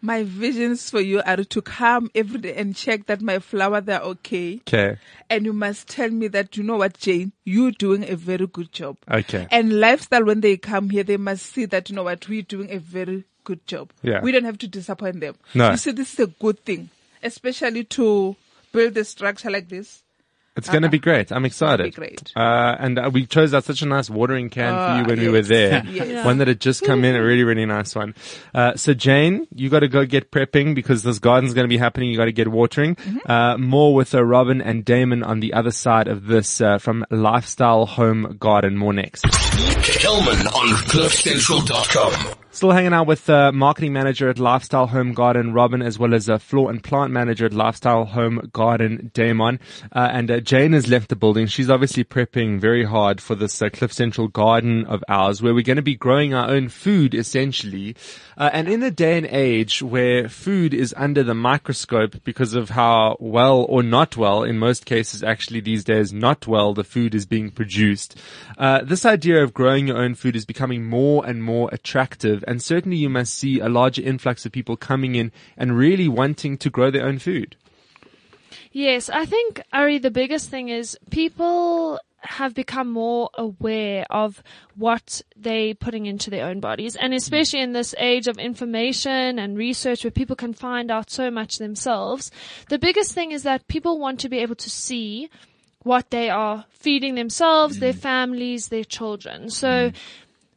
My 0.02 0.24
visions 0.24 0.90
for 0.92 1.02
you 1.02 1.22
are 1.26 1.38
to 1.38 1.62
come 1.64 2.12
every 2.14 2.40
day 2.40 2.56
and 2.56 2.76
check 2.76 3.08
that 3.08 3.22
my 3.22 3.40
flower 3.40 3.82
they're 3.82 4.02
okay. 4.02 4.58
Okay. 4.68 4.98
And 5.32 5.46
you 5.46 5.54
must 5.54 5.88
tell 5.88 6.12
me 6.12 6.28
that 6.28 6.56
you 6.56 6.64
know 6.64 6.78
what, 6.78 7.00
Jane, 7.00 7.32
you're 7.44 7.72
doing 7.72 8.08
a 8.08 8.16
very 8.16 8.46
good 8.46 8.72
job. 8.72 8.98
Okay. 9.10 9.48
And 9.50 9.80
lifestyle, 9.80 10.26
when 10.26 10.42
they 10.42 10.58
come 10.58 10.92
here, 10.92 11.04
they 11.04 11.18
must 11.18 11.48
see 11.48 11.66
that 11.66 11.90
you 11.90 11.96
know 11.96 12.04
what, 12.04 12.30
we're 12.30 12.44
doing 12.44 12.72
a 12.72 12.78
very 12.78 13.26
good 13.46 13.66
job. 13.68 13.92
Yeah. 14.04 14.20
We 14.22 14.32
don't 14.34 14.44
have 14.44 14.58
to 14.60 14.68
disappoint 14.68 15.20
them. 15.22 15.36
No. 15.54 15.72
You 15.72 15.78
see, 15.78 15.92
this 15.92 16.14
is 16.14 16.20
a 16.20 16.28
good 16.28 16.60
thing, 16.66 16.90
especially 17.24 17.86
to 17.98 18.36
build 18.74 18.98
a 18.98 19.06
structure 19.06 19.50
like 19.50 19.70
this. 19.70 20.02
It's 20.58 20.70
going 20.70 20.84
to 20.84 20.90
be 20.90 21.00
great. 21.00 21.34
I'm 21.34 21.44
excited. 21.44 21.84
be 21.84 21.92
great. 21.92 22.32
Uh, 22.34 22.78
and 22.80 22.98
uh, 22.98 23.10
we 23.12 23.26
chose 23.26 23.54
out 23.54 23.66
such 23.66 23.82
a 23.82 23.86
nice 23.86 24.10
watering 24.10 24.50
can 24.50 24.72
for 24.72 24.80
Ah, 24.80 25.00
you 25.00 25.04
when 25.06 25.20
we 25.20 25.28
were 25.28 25.42
there. 25.42 25.84
Yes. 25.92 26.26
One 26.26 26.38
that 26.38 26.48
had 26.48 26.62
just 26.62 26.82
come 26.86 27.04
in, 27.04 27.14
a 27.14 27.22
really, 27.22 27.44
really 27.44 27.66
nice 27.66 27.94
one. 27.94 28.16
Uh, 28.54 28.74
so 28.78 28.94
Jane, 28.94 29.48
you 29.54 29.70
got 29.70 29.82
to 29.82 29.90
go 29.90 30.06
get 30.06 30.32
prepping 30.32 30.74
because 30.74 31.04
this 31.04 31.20
garden's 31.20 31.54
going 31.54 31.66
to 31.66 31.70
be 31.70 31.76
happening. 31.78 32.10
You 32.10 32.16
got 32.16 32.32
to 32.32 32.32
get 32.32 32.48
watering. 32.48 32.96
Mm-hmm. 32.96 33.30
Uh, 33.30 33.58
more 33.58 33.94
with 33.94 34.16
uh, 34.16 34.24
Robin 34.24 34.62
and 34.62 34.86
Damon 34.86 35.24
on 35.24 35.42
the 35.42 35.52
other 35.52 35.72
side 35.72 36.08
of 36.08 36.26
this 36.28 36.62
uh, 36.62 36.78
from 36.78 37.06
Lifestyle 37.12 37.86
Home 37.86 38.38
Garden. 38.40 38.78
More 38.78 38.94
next. 38.94 39.24
Kelman 39.84 40.48
on 40.48 40.68
CliffCentral.com. 40.88 42.36
Still 42.56 42.72
hanging 42.72 42.94
out 42.94 43.06
with 43.06 43.30
uh, 43.30 43.52
marketing 43.52 43.92
manager 43.92 44.30
at 44.30 44.40
Lifestyle 44.40 44.88
Home 44.88 45.12
Garden, 45.12 45.52
Robin, 45.52 45.82
as 45.82 46.00
well 46.00 46.14
as 46.14 46.30
a 46.30 46.40
floor 46.40 46.70
and 46.70 46.82
plant 46.82 47.12
manager 47.12 47.46
at 47.46 47.52
Lifestyle 47.52 48.06
Home 48.06 48.50
Garden, 48.54 49.12
Damon. 49.14 49.60
Uh, 49.92 50.08
and 50.10 50.32
uh, 50.32 50.40
Jane 50.40 50.72
has 50.72 50.88
left 50.88 51.10
the 51.10 51.18
building. 51.18 51.48
She's 51.48 51.70
obviously 51.70 52.06
prepping 52.06 52.62
very 52.62 52.86
hard 52.86 53.20
for 53.20 53.36
this 53.36 53.62
uh, 53.62 53.68
Cliff 53.68 53.92
Central 53.92 54.30
garden 54.30 54.86
of 54.86 55.04
ours, 55.10 55.42
where 55.42 55.54
we're 55.54 55.64
going 55.64 55.76
to 55.76 55.82
be 55.82 55.96
growing 55.96 56.34
our 56.34 56.50
own 56.50 56.70
food, 56.70 57.14
essentially. 57.14 57.94
Uh, 58.38 58.50
and 58.54 58.70
in 58.70 58.82
a 58.84 58.92
day 58.92 59.18
and 59.18 59.28
age 59.28 59.82
where 59.82 60.30
food 60.30 60.74
is 60.74 60.94
under 60.96 61.24
the 61.24 61.34
microscope 61.34 62.24
because 62.24 62.54
of 62.54 62.70
how 62.70 63.18
well 63.20 63.66
or 63.68 63.84
not 63.84 64.16
well, 64.16 64.44
in 64.44 64.58
most 64.58 64.86
cases, 64.86 65.24
actually 65.24 65.60
these 65.60 65.84
days, 65.84 66.14
not 66.14 66.48
well, 66.48 66.74
the 66.74 66.86
food 66.86 67.14
is 67.16 67.26
being 67.26 67.52
produced. 67.52 68.18
Uh, 68.58 68.82
this 68.82 69.06
idea 69.06 69.44
of 69.44 69.54
growing 69.54 69.88
your 69.88 69.98
own 69.98 70.16
food 70.16 70.38
is 70.38 70.46
becoming 70.46 70.86
more 70.86 71.26
and 71.26 71.44
more 71.44 71.70
attractive. 71.74 72.45
And 72.48 72.62
certainly 72.62 72.98
you 72.98 73.10
must 73.10 73.36
see 73.36 73.60
a 73.60 73.70
larger 73.70 74.02
influx 74.02 74.46
of 74.46 74.52
people 74.52 74.78
coming 74.78 75.16
in 75.16 75.32
and 75.58 75.78
really 75.78 76.08
wanting 76.08 76.58
to 76.58 76.70
grow 76.70 76.92
their 76.92 77.06
own 77.06 77.20
food. 77.20 77.56
Yes, 78.72 79.10
I 79.10 79.26
think, 79.26 79.62
Ari, 79.72 80.00
the 80.00 80.12
biggest 80.12 80.50
thing 80.50 80.70
is 80.70 80.98
people 81.10 82.00
have 82.26 82.54
become 82.54 82.92
more 82.92 83.30
aware 83.36 84.06
of 84.10 84.44
what 84.76 85.22
they're 85.36 85.76
putting 85.76 86.06
into 86.06 86.30
their 86.30 86.46
own 86.48 86.60
bodies. 86.60 86.96
And 86.96 87.14
especially 87.14 87.62
in 87.62 87.74
this 87.74 87.96
age 87.98 88.28
of 88.28 88.38
information 88.38 89.40
and 89.40 89.58
research 89.58 90.04
where 90.04 90.12
people 90.12 90.36
can 90.36 90.54
find 90.54 90.92
out 90.92 91.10
so 91.10 91.32
much 91.32 91.58
themselves, 91.58 92.32
the 92.70 92.80
biggest 92.80 93.14
thing 93.14 93.32
is 93.32 93.44
that 93.44 93.68
people 93.68 94.00
want 94.00 94.20
to 94.22 94.30
be 94.30 94.40
able 94.40 94.56
to 94.56 94.70
see 94.70 95.30
what 95.84 96.10
they 96.10 96.30
are 96.30 96.66
feeding 96.72 97.14
themselves, 97.16 97.80
their 97.80 97.94
mm. 97.94 98.00
families, 98.00 98.70
their 98.70 98.84
children. 98.84 99.50
So 99.52 99.68
mm. 99.68 99.96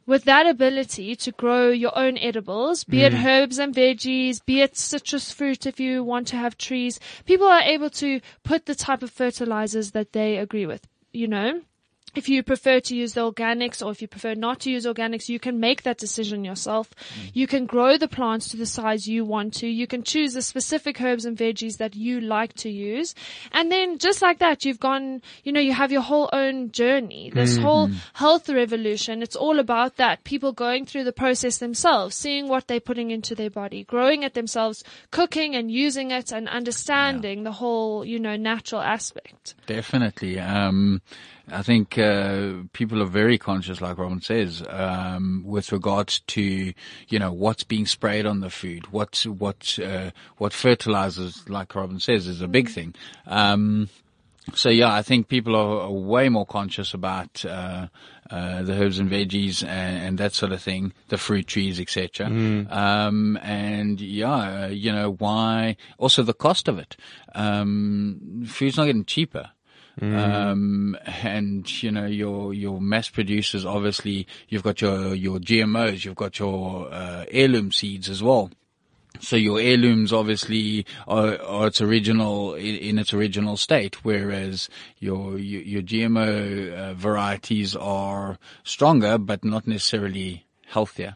With 0.09 0.23
that 0.23 0.47
ability 0.47 1.15
to 1.15 1.31
grow 1.31 1.69
your 1.69 1.95
own 1.95 2.17
edibles, 2.17 2.83
be 2.83 3.03
it 3.03 3.13
mm. 3.13 3.23
herbs 3.23 3.59
and 3.59 3.75
veggies, 3.75 4.43
be 4.43 4.59
it 4.59 4.75
citrus 4.75 5.31
fruit 5.31 5.67
if 5.67 5.79
you 5.79 6.03
want 6.03 6.25
to 6.27 6.35
have 6.35 6.57
trees, 6.57 6.99
people 7.25 7.45
are 7.45 7.61
able 7.61 7.91
to 7.91 8.19
put 8.43 8.65
the 8.65 8.73
type 8.73 9.03
of 9.03 9.11
fertilizers 9.11 9.91
that 9.91 10.11
they 10.13 10.37
agree 10.37 10.65
with, 10.65 10.87
you 11.13 11.27
know? 11.27 11.61
If 12.15 12.29
you 12.29 12.43
prefer 12.43 12.79
to 12.81 12.95
use 12.95 13.13
the 13.13 13.21
organics 13.21 13.85
or 13.85 13.91
if 13.91 14.01
you 14.01 14.07
prefer 14.07 14.33
not 14.33 14.61
to 14.61 14.71
use 14.71 14.85
organics, 14.85 15.29
you 15.29 15.39
can 15.39 15.59
make 15.59 15.83
that 15.83 15.97
decision 15.97 16.43
yourself. 16.43 16.89
You 17.33 17.47
can 17.47 17.65
grow 17.65 17.97
the 17.97 18.07
plants 18.07 18.49
to 18.49 18.57
the 18.57 18.65
size 18.65 19.07
you 19.07 19.25
want 19.25 19.53
to. 19.55 19.67
You 19.67 19.87
can 19.87 20.03
choose 20.03 20.33
the 20.33 20.41
specific 20.41 21.01
herbs 21.01 21.25
and 21.25 21.37
veggies 21.37 21.77
that 21.77 21.95
you 21.95 22.19
like 22.21 22.53
to 22.55 22.69
use. 22.69 23.15
And 23.51 23.71
then 23.71 23.97
just 23.97 24.21
like 24.21 24.39
that, 24.39 24.65
you've 24.65 24.79
gone, 24.79 25.21
you 25.43 25.51
know, 25.51 25.59
you 25.59 25.73
have 25.73 25.91
your 25.91 26.01
whole 26.01 26.29
own 26.33 26.71
journey. 26.71 27.31
This 27.33 27.57
whole 27.57 27.89
health 28.13 28.49
revolution, 28.49 29.21
it's 29.21 29.35
all 29.35 29.59
about 29.59 29.97
that. 29.97 30.23
People 30.23 30.51
going 30.51 30.85
through 30.85 31.03
the 31.03 31.13
process 31.13 31.57
themselves, 31.57 32.15
seeing 32.15 32.47
what 32.47 32.67
they're 32.67 32.79
putting 32.79 33.11
into 33.11 33.35
their 33.35 33.49
body, 33.49 33.83
growing 33.83 34.23
it 34.23 34.33
themselves, 34.33 34.83
cooking 35.11 35.55
and 35.55 35.71
using 35.71 36.11
it 36.11 36.31
and 36.31 36.47
understanding 36.49 37.43
the 37.43 37.51
whole, 37.51 38.03
you 38.05 38.19
know, 38.19 38.35
natural 38.35 38.81
aspect. 38.81 39.55
Definitely. 39.67 40.39
Um, 40.39 41.01
I 41.51 41.61
think 41.61 41.97
uh, 41.97 42.63
people 42.73 43.01
are 43.01 43.07
very 43.07 43.37
conscious, 43.37 43.81
like 43.81 43.97
Robin 43.97 44.21
says, 44.21 44.63
um, 44.69 45.43
with 45.45 45.71
regards 45.71 46.19
to 46.27 46.73
you 47.07 47.19
know 47.19 47.31
what's 47.31 47.63
being 47.63 47.85
sprayed 47.85 48.25
on 48.25 48.39
the 48.39 48.49
food, 48.49 48.91
what's 48.91 49.25
what 49.25 49.77
uh, 49.83 50.11
what 50.37 50.53
fertilizers, 50.53 51.47
like 51.49 51.75
Robin 51.75 51.99
says, 51.99 52.27
is 52.27 52.41
a 52.41 52.47
big 52.47 52.69
thing. 52.69 52.95
Um, 53.27 53.89
so 54.53 54.69
yeah, 54.69 54.93
I 54.93 55.01
think 55.01 55.27
people 55.27 55.55
are, 55.55 55.89
way 55.91 56.29
more 56.29 56.45
conscious 56.45 56.93
about 56.93 57.43
uh, 57.45 57.87
uh, 58.29 58.63
the 58.63 58.73
herbs 58.73 58.99
and 58.99 59.09
veggies 59.09 59.63
and, 59.63 60.03
and 60.03 60.17
that 60.17 60.33
sort 60.33 60.51
of 60.51 60.61
thing, 60.61 60.93
the 61.09 61.17
fruit 61.17 61.47
trees, 61.47 61.79
etc. 61.79 62.27
Um, 62.69 63.37
and 63.41 63.99
yeah, 63.99 64.63
uh, 64.63 64.67
you 64.67 64.91
know 64.91 65.13
why? 65.13 65.77
Also 65.97 66.23
the 66.23 66.33
cost 66.33 66.67
of 66.67 66.79
it. 66.79 66.95
Um, 67.35 68.43
food's 68.47 68.77
not 68.77 68.85
getting 68.85 69.05
cheaper. 69.05 69.51
Um, 70.01 70.97
and 71.23 71.83
you 71.83 71.91
know, 71.91 72.05
your, 72.05 72.53
your 72.53 72.79
mass 72.81 73.09
producers, 73.09 73.65
obviously, 73.65 74.27
you've 74.47 74.63
got 74.63 74.81
your, 74.81 75.13
your 75.13 75.39
GMOs, 75.39 76.05
you've 76.05 76.15
got 76.15 76.39
your, 76.39 76.91
uh, 76.91 77.25
heirloom 77.31 77.71
seeds 77.71 78.09
as 78.09 78.23
well. 78.23 78.51
So 79.19 79.35
your 79.35 79.59
heirlooms 79.59 80.13
obviously 80.13 80.85
are, 81.07 81.41
are 81.41 81.67
its 81.67 81.81
original 81.81 82.53
in, 82.53 82.75
in 82.75 82.99
its 82.99 83.13
original 83.13 83.57
state, 83.57 84.05
whereas 84.05 84.69
your 84.99 85.37
your, 85.37 85.61
your 85.61 85.81
GMO 85.81 86.71
uh, 86.71 86.93
varieties 86.93 87.75
are 87.75 88.37
stronger, 88.63 89.17
but 89.17 89.43
not 89.43 89.67
necessarily 89.67 90.45
healthier. 90.67 91.15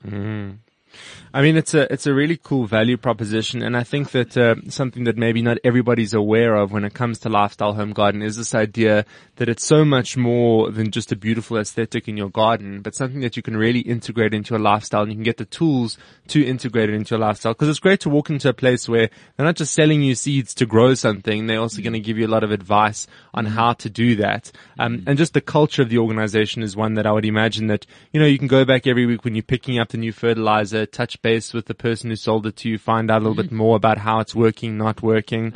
I 1.34 1.42
mean, 1.42 1.58
it's 1.58 1.74
a 1.74 1.92
it's 1.92 2.06
a 2.06 2.14
really 2.14 2.38
cool 2.38 2.66
value 2.66 2.96
proposition, 2.96 3.64
and 3.64 3.76
I 3.76 3.84
think 3.84 4.12
that 4.12 4.38
uh, 4.38 4.56
something 4.70 5.06
that 5.06 5.18
maybe 5.18 5.42
not 5.42 5.58
everybody's 5.64 6.14
aware 6.14 6.56
of 6.56 6.72
when 6.72 6.86
it 6.86 6.94
comes 6.94 7.18
to 7.20 7.30
lifestyle 7.30 7.74
home 7.74 7.92
garden 7.92 8.22
is 8.22 8.38
this 8.38 8.54
idea 8.54 9.04
that 9.38 9.50
it's 9.50 9.66
so 9.66 9.84
much 9.84 10.16
more 10.16 10.70
than 10.70 10.92
just 10.92 11.12
a 11.12 11.16
beautiful 11.16 11.58
aesthetic 11.58 12.08
in 12.08 12.18
your 12.18 12.30
garden, 12.30 12.82
but 12.82 12.94
something 12.94 13.22
that 13.22 13.36
you 13.36 13.42
can 13.42 13.58
really 13.58 13.80
integrate 13.80 14.34
into 14.34 14.54
your 14.54 14.60
lifestyle, 14.60 15.02
and 15.02 15.12
you 15.12 15.16
can 15.16 15.24
get 15.24 15.38
the 15.38 15.46
tools 15.46 15.98
to 16.28 16.46
integrate 16.46 16.90
it 16.90 16.94
into 16.94 17.16
your 17.16 17.20
lifestyle. 17.20 17.54
Because 17.54 17.70
it's 17.70 17.80
great 17.80 18.00
to 18.02 18.10
walk 18.10 18.30
into 18.30 18.50
a 18.50 18.54
place 18.54 18.88
where 18.88 19.10
they're 19.36 19.46
not 19.46 19.56
just 19.56 19.74
selling 19.74 20.04
you 20.04 20.14
seeds 20.14 20.54
to 20.54 20.68
grow 20.68 20.94
something; 20.94 21.48
they're 21.48 21.60
also 21.60 21.82
going 21.82 21.94
to 21.94 22.00
give 22.00 22.20
you 22.20 22.28
a 22.28 22.36
lot 22.36 22.44
of 22.44 22.52
advice 22.52 23.08
on 23.34 23.48
how 23.48 23.74
to 23.74 23.90
do 23.90 24.16
that. 24.18 24.52
Um, 24.78 25.04
and 25.08 25.18
just 25.18 25.34
the 25.34 25.42
culture 25.42 25.82
of 25.82 25.90
the 25.90 25.98
organization 25.98 26.62
is 26.62 26.76
one 26.76 26.94
that 26.94 27.08
I 27.08 27.12
would 27.12 27.26
imagine 27.26 27.68
that 27.68 27.88
you 28.12 28.20
know 28.20 28.28
you 28.28 28.38
can 28.38 28.48
go 28.48 28.66
back 28.66 28.86
every 28.86 29.08
week 29.08 29.24
when 29.24 29.34
you're 29.34 29.42
picking 29.42 29.80
up 29.80 29.90
the 29.90 29.98
new 29.98 30.12
fertilizer, 30.12 30.83
touch 30.86 31.22
base 31.22 31.54
with 31.54 31.66
the 31.66 31.74
person 31.74 32.10
who 32.10 32.16
sold 32.16 32.46
it 32.48 32.56
to 32.58 32.70
you, 32.70 32.78
find 32.78 33.10
out 33.10 33.22
a 33.22 33.26
little 33.28 33.42
bit 33.42 33.52
more 33.64 33.76
about 33.76 33.98
how 33.98 34.20
it's 34.20 34.36
working, 34.36 34.78
not 34.78 35.02
working, 35.02 35.54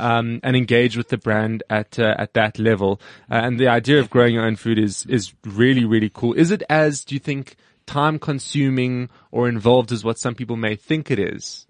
um, 0.00 0.40
and 0.42 0.56
engage 0.56 0.96
with 0.96 1.08
the 1.08 1.18
brand 1.18 1.62
at 1.70 1.98
uh, 1.98 2.14
at 2.18 2.34
that 2.34 2.58
level. 2.58 3.00
Uh, 3.30 3.34
and 3.36 3.58
the 3.58 3.68
idea 3.68 3.98
of 4.00 4.10
growing 4.10 4.34
your 4.34 4.44
own 4.44 4.56
food 4.56 4.78
is 4.78 5.06
is 5.06 5.34
really 5.44 5.84
really 5.84 6.10
cool. 6.12 6.32
Is 6.34 6.50
it 6.50 6.62
as 6.68 7.04
do 7.04 7.14
you 7.14 7.20
think 7.20 7.56
time 7.86 8.18
consuming 8.18 9.08
or 9.30 9.48
involved 9.48 9.92
as 9.92 10.04
what 10.04 10.18
some 10.18 10.34
people 10.34 10.56
may 10.56 10.76
think 10.76 11.10
it 11.10 11.18
is? 11.18 11.66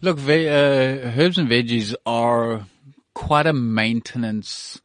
Look, 0.00 0.18
ve- 0.18 0.48
uh, 0.48 1.12
herbs 1.16 1.38
and 1.38 1.48
veggies 1.48 1.94
are 2.04 2.66
quite 3.14 3.46
a 3.46 3.52
maintenance 3.52 4.80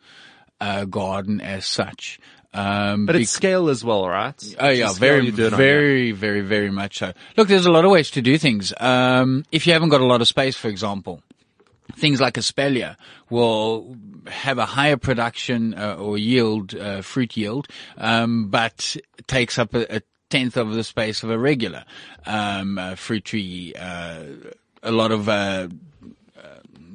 uh, 0.61 0.85
garden 0.85 1.41
as 1.41 1.65
such. 1.65 2.19
Um, 2.57 3.05
But 3.05 3.13
bec- 3.13 3.21
it's 3.21 3.31
scale 3.31 3.69
as 3.69 3.83
well, 3.83 4.07
right? 4.07 4.55
Oh 4.59 4.69
yeah, 4.69 4.91
very, 4.93 5.25
you 5.25 5.31
do 5.31 5.45
it 5.47 5.53
on, 5.53 5.57
very, 5.57 6.11
very, 6.11 6.41
very 6.41 6.71
much 6.71 6.97
so. 6.97 7.13
Look, 7.35 7.47
there's 7.47 7.65
a 7.67 7.71
lot 7.71 7.85
of 7.85 7.91
ways 7.91 8.09
to 8.11 8.21
do 8.21 8.37
things. 8.37 8.73
Um, 8.79 9.45
if 9.51 9.67
you 9.67 9.73
haven't 9.73 9.89
got 9.89 10.01
a 10.01 10.05
lot 10.05 10.21
of 10.21 10.27
space, 10.27 10.55
for 10.57 10.67
example, 10.67 11.21
things 11.95 12.19
like 12.19 12.33
espalier 12.33 12.95
will 13.29 13.95
have 14.27 14.57
a 14.57 14.65
higher 14.65 14.97
production 14.97 15.73
uh, 15.75 15.95
or 15.95 16.17
yield, 16.17 16.73
uh, 16.75 17.01
fruit 17.01 17.37
yield, 17.37 17.67
um, 17.97 18.49
but 18.49 18.97
takes 19.27 19.59
up 19.59 19.73
a, 19.75 19.97
a 19.97 20.01
tenth 20.29 20.57
of 20.57 20.73
the 20.73 20.83
space 20.83 21.23
of 21.23 21.29
a 21.29 21.37
regular 21.37 21.85
um, 22.25 22.77
uh, 22.77 22.95
fruit 22.95 23.23
tree. 23.25 23.73
Uh, 23.79 24.23
a 24.83 24.91
lot 24.91 25.11
of 25.11 25.29
uh, 25.29 25.67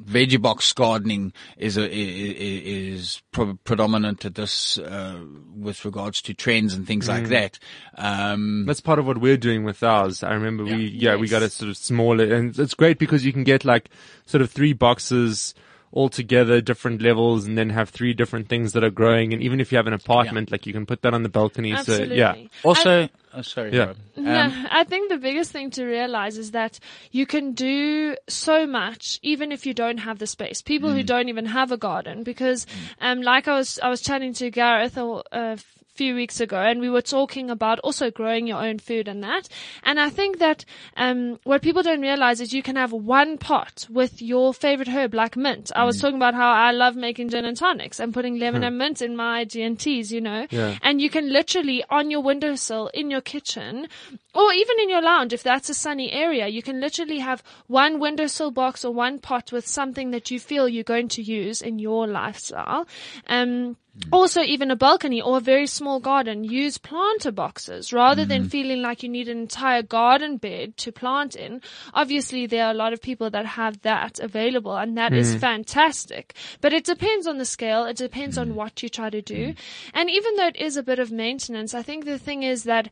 veggie 0.05 0.41
box 0.41 0.71
gardening 0.73 1.33
is 1.57 1.77
a, 1.77 1.89
is 1.91 3.21
pro- 3.31 3.57
predominant 3.63 4.25
at 4.25 4.35
this 4.35 4.77
uh, 4.77 5.19
with 5.55 5.85
regards 5.85 6.21
to 6.23 6.33
trends 6.33 6.73
and 6.73 6.85
things 6.87 7.05
Mm. 7.07 7.09
like 7.09 7.27
that. 7.29 7.59
Um, 7.97 8.65
That's 8.65 8.81
part 8.81 8.99
of 8.99 9.05
what 9.07 9.19
we're 9.19 9.37
doing 9.37 9.63
with 9.63 9.83
ours. 9.83 10.23
I 10.23 10.33
remember 10.33 10.63
we, 10.63 10.87
yeah, 10.87 11.15
we 11.15 11.27
got 11.27 11.41
a 11.41 11.49
sort 11.49 11.69
of 11.69 11.77
smaller, 11.77 12.33
and 12.33 12.57
it's 12.57 12.73
great 12.73 12.99
because 12.99 13.25
you 13.25 13.33
can 13.33 13.43
get 13.43 13.65
like 13.65 13.89
sort 14.25 14.41
of 14.41 14.51
three 14.51 14.73
boxes 14.73 15.53
all 15.93 16.09
together, 16.09 16.59
different 16.59 17.01
levels, 17.03 17.45
and 17.45 17.55
then 17.55 17.69
have 17.69 17.89
three 17.89 18.13
different 18.13 18.49
things 18.49 18.73
that 18.73 18.83
are 18.83 18.89
growing. 18.89 19.31
And 19.31 19.41
even 19.43 19.59
if 19.61 19.71
you 19.71 19.77
have 19.77 19.85
an 19.87 19.93
apartment, 19.93 20.51
like 20.51 20.65
you 20.65 20.73
can 20.73 20.85
put 20.87 21.03
that 21.03 21.13
on 21.13 21.21
the 21.21 21.29
balcony. 21.29 21.71
Absolutely. 21.71 22.07
So 22.07 22.13
yeah, 22.15 22.35
also, 22.63 23.09
oh, 23.35 23.41
sorry, 23.43 23.71
Yeah. 23.71 23.85
Rob. 23.85 23.97
Yeah, 24.17 24.45
Um, 24.45 24.67
I 24.71 24.83
think 24.85 25.09
the 25.09 25.17
biggest 25.19 25.51
thing 25.51 25.69
to 25.71 25.85
realize 25.85 26.37
is 26.39 26.49
that 26.51 26.79
you 27.11 27.25
can 27.27 27.53
do 27.53 28.15
so 28.27 28.65
much 28.65 29.19
even 29.21 29.51
if 29.51 29.67
you 29.67 29.73
don't 29.75 29.99
have 29.99 30.17
the 30.17 30.27
space. 30.27 30.61
People 30.63 30.89
Mm. 30.89 30.93
who 30.95 31.03
don't 31.03 31.29
even 31.29 31.45
have 31.45 31.71
a 31.71 31.77
garden, 31.77 32.23
because, 32.23 32.65
um, 32.99 33.21
like 33.21 33.47
I 33.47 33.55
was, 33.55 33.79
I 33.83 33.89
was 33.89 34.01
chatting 34.01 34.33
to 34.33 34.49
Gareth 34.49 34.97
or, 34.97 35.23
a 35.31 35.57
few 35.93 36.15
weeks 36.15 36.39
ago 36.39 36.57
and 36.57 36.79
we 36.79 36.89
were 36.89 37.01
talking 37.01 37.49
about 37.51 37.79
also 37.79 38.09
growing 38.09 38.47
your 38.47 38.57
own 38.61 38.79
food 38.79 39.07
and 39.07 39.23
that. 39.23 39.47
And 39.83 39.99
I 39.99 40.09
think 40.09 40.39
that, 40.39 40.65
um, 40.97 41.39
what 41.43 41.61
people 41.61 41.83
don't 41.83 42.01
realize 42.01 42.41
is 42.41 42.51
you 42.53 42.63
can 42.63 42.75
have 42.75 42.91
one 42.91 43.37
pot 43.37 43.85
with 43.89 44.21
your 44.21 44.53
favorite 44.53 44.87
herb 44.87 45.13
like 45.13 45.37
mint. 45.37 45.71
I 45.75 45.83
was 45.85 45.99
talking 46.01 46.15
about 46.15 46.33
how 46.33 46.51
I 46.51 46.71
love 46.71 46.95
making 46.95 47.29
gin 47.29 47.45
and 47.45 47.55
tonics 47.55 47.99
and 47.99 48.13
putting 48.13 48.39
lemon 48.39 48.63
and 48.63 48.77
mint 48.77 49.01
in 49.01 49.15
my 49.15 49.45
G&Ts, 49.45 50.11
you 50.11 50.21
know, 50.21 50.47
Yeah. 50.49 50.77
and 50.81 50.99
you 50.99 51.09
can 51.09 51.31
literally 51.31 51.83
on 51.89 52.09
your 52.09 52.21
windowsill 52.21 52.87
in 52.93 53.11
your 53.11 53.21
kitchen 53.21 53.87
or 54.33 54.51
even 54.51 54.79
in 54.79 54.89
your 54.89 55.01
lounge, 55.01 55.31
if 55.31 55.43
that's 55.43 55.69
a 55.69 55.75
sunny 55.75 56.11
area, 56.11 56.47
you 56.47 56.63
can 56.63 56.79
literally 56.81 57.19
have 57.19 57.43
one 57.67 57.99
windowsill 57.99 58.49
box 58.49 58.83
or 58.83 58.91
one 58.91 59.19
pot 59.19 59.51
with 59.51 59.67
something 59.67 60.09
that 60.09 60.31
you 60.31 60.39
feel 60.39 60.67
you're 60.67 60.83
going 60.83 61.07
to 61.09 61.21
use 61.21 61.61
in 61.61 61.77
your 61.77 62.07
lifestyle. 62.07 62.87
Um, 63.27 63.77
also, 64.11 64.41
even 64.41 64.71
a 64.71 64.75
balcony 64.75 65.21
or 65.21 65.37
a 65.37 65.41
very 65.41 65.67
small 65.67 65.99
garden, 65.99 66.43
use 66.43 66.79
planter 66.79 67.31
boxes 67.31 67.93
rather 67.93 68.25
than 68.25 68.41
mm-hmm. 68.41 68.49
feeling 68.49 68.81
like 68.81 69.03
you 69.03 69.09
need 69.09 69.29
an 69.29 69.37
entire 69.37 69.83
garden 69.83 70.37
bed 70.37 70.77
to 70.77 70.91
plant 70.91 71.35
in. 71.35 71.61
Obviously, 71.93 72.47
there 72.47 72.65
are 72.65 72.71
a 72.71 72.75
lot 72.75 72.93
of 72.93 73.01
people 73.01 73.29
that 73.29 73.45
have 73.45 73.81
that 73.81 74.19
available 74.19 74.75
and 74.75 74.97
that 74.97 75.13
is 75.13 75.35
mm. 75.35 75.39
fantastic. 75.39 76.33
But 76.59 76.73
it 76.73 76.85
depends 76.85 77.27
on 77.27 77.37
the 77.37 77.45
scale. 77.45 77.85
It 77.85 77.97
depends 77.97 78.35
on 78.37 78.49
mm. 78.49 78.53
what 78.55 78.81
you 78.81 78.89
try 78.89 79.11
to 79.11 79.21
do. 79.21 79.49
Mm. 79.49 79.57
And 79.93 80.09
even 80.09 80.35
though 80.37 80.47
it 80.47 80.57
is 80.57 80.75
a 80.75 80.83
bit 80.83 80.97
of 80.97 81.11
maintenance, 81.11 81.75
I 81.75 81.83
think 81.83 82.05
the 82.05 82.17
thing 82.17 82.41
is 82.41 82.63
that 82.63 82.89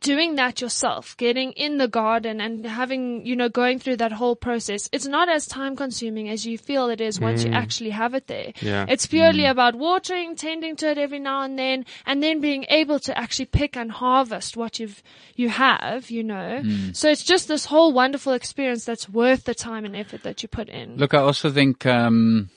doing 0.00 0.36
that 0.36 0.60
yourself, 0.60 1.16
getting 1.16 1.52
in 1.52 1.78
the 1.78 1.88
garden 1.88 2.40
and 2.40 2.64
having, 2.64 3.24
you 3.26 3.34
know, 3.34 3.48
going 3.48 3.78
through 3.78 3.96
that 3.96 4.12
whole 4.12 4.36
process, 4.36 4.88
it's 4.92 5.06
not 5.06 5.28
as 5.28 5.46
time 5.46 5.76
consuming 5.76 6.28
as 6.28 6.46
you 6.46 6.58
feel 6.58 6.88
it 6.90 7.00
is 7.00 7.20
once 7.20 7.44
you 7.44 7.50
mm. 7.50 7.56
actually 7.56 7.90
have 7.90 8.14
it 8.14 8.26
there. 8.26 8.52
Yeah. 8.60 8.86
It's 8.88 9.06
purely 9.06 9.44
mm. 9.44 9.50
about 9.50 9.74
watering, 9.74 10.36
tending 10.36 10.76
to 10.76 10.90
it 10.90 10.98
every 10.98 11.18
now 11.18 11.42
and 11.42 11.58
then, 11.58 11.86
and 12.04 12.22
then 12.22 12.40
being 12.40 12.66
able 12.68 12.98
to 13.00 13.16
actually 13.18 13.46
pick 13.46 13.76
and 13.76 13.90
harvest 13.90 14.56
what 14.56 14.78
you've, 14.78 15.02
you 15.34 15.48
have, 15.48 16.10
you 16.10 16.22
know. 16.22 16.60
Mm. 16.62 16.94
So 16.94 17.10
it's 17.10 17.24
just 17.24 17.48
this 17.48 17.64
whole 17.64 17.92
wonderful 17.92 18.32
experience 18.32 18.84
that's 18.84 19.08
worth 19.08 19.44
the 19.44 19.54
time 19.54 19.84
and 19.84 19.96
effort 19.96 20.22
that 20.22 20.42
you 20.42 20.48
put 20.48 20.68
in. 20.68 20.96
Look, 20.96 21.14
I 21.14 21.18
also 21.18 21.50
think 21.50 21.84
um, 21.86 22.50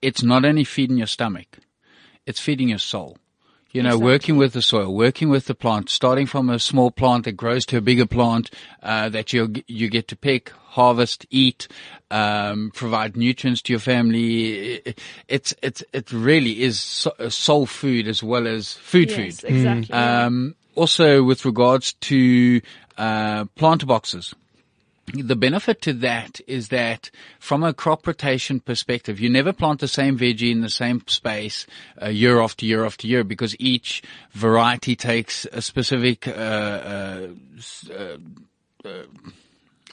it's 0.00 0.22
not 0.22 0.44
only 0.44 0.64
feeding 0.64 0.96
your 0.98 1.06
stomach; 1.06 1.58
it's 2.26 2.40
feeding 2.40 2.68
your 2.68 2.78
soul. 2.78 3.18
You 3.72 3.82
know, 3.82 3.88
Exactly. 3.88 4.04
working 4.04 4.36
with 4.36 4.52
the 4.52 4.60
soil, 4.62 4.94
working 4.94 5.30
with 5.30 5.46
the 5.46 5.54
plant, 5.54 5.88
starting 5.88 6.26
from 6.26 6.50
a 6.50 6.58
small 6.58 6.90
plant 6.90 7.24
that 7.24 7.32
grows 7.32 7.64
to 7.66 7.78
a 7.78 7.80
bigger 7.80 8.04
plant 8.06 8.50
uh, 8.82 9.08
that 9.08 9.32
you 9.32 9.50
you 9.66 9.88
get 9.88 10.08
to 10.08 10.16
pick, 10.16 10.50
harvest, 10.66 11.24
eat, 11.30 11.68
um, 12.10 12.70
provide 12.74 13.16
nutrients 13.16 13.62
to 13.62 13.72
your 13.72 13.80
family. 13.80 14.80
It- 14.84 14.98
It's 15.26 15.54
it's 15.62 15.82
it 15.94 16.12
really 16.12 16.62
is 16.62 16.78
so- 16.80 17.14
soul 17.30 17.64
food 17.66 18.08
as 18.08 18.22
well 18.22 18.46
as 18.46 18.74
food 18.74 19.10
yes, 19.10 19.40
food. 19.40 19.50
exactly. 19.50 19.94
Um, 19.94 20.54
also, 20.74 21.22
with 21.22 21.44
regards 21.46 21.94
to 21.94 22.60
uh, 22.98 23.46
planter 23.56 23.86
boxes, 23.86 24.34
the 25.12 25.36
benefit 25.36 25.82
to 25.82 25.92
that 25.94 26.40
is 26.46 26.68
that 26.68 27.10
from 27.38 27.62
a 27.62 27.72
crop 27.74 28.06
rotation 28.06 28.60
perspective, 28.60 29.20
you 29.20 29.28
never 29.30 29.52
plant 29.52 29.80
the 29.80 29.88
same 29.88 30.18
veggie 30.18 30.50
in 30.50 30.60
the 30.62 30.70
same 30.70 31.02
space 31.06 31.66
uh, 32.00 32.08
year 32.08 32.40
after 32.40 32.64
year 32.66 32.84
after 32.84 33.06
year 33.06 33.24
because 33.24 33.54
each 33.58 34.02
variety 34.32 34.96
takes 34.96 35.46
a 35.52 35.60
specific 35.62 36.26
uh, 36.26 36.30
uh, 36.30 37.28
s- 37.56 37.90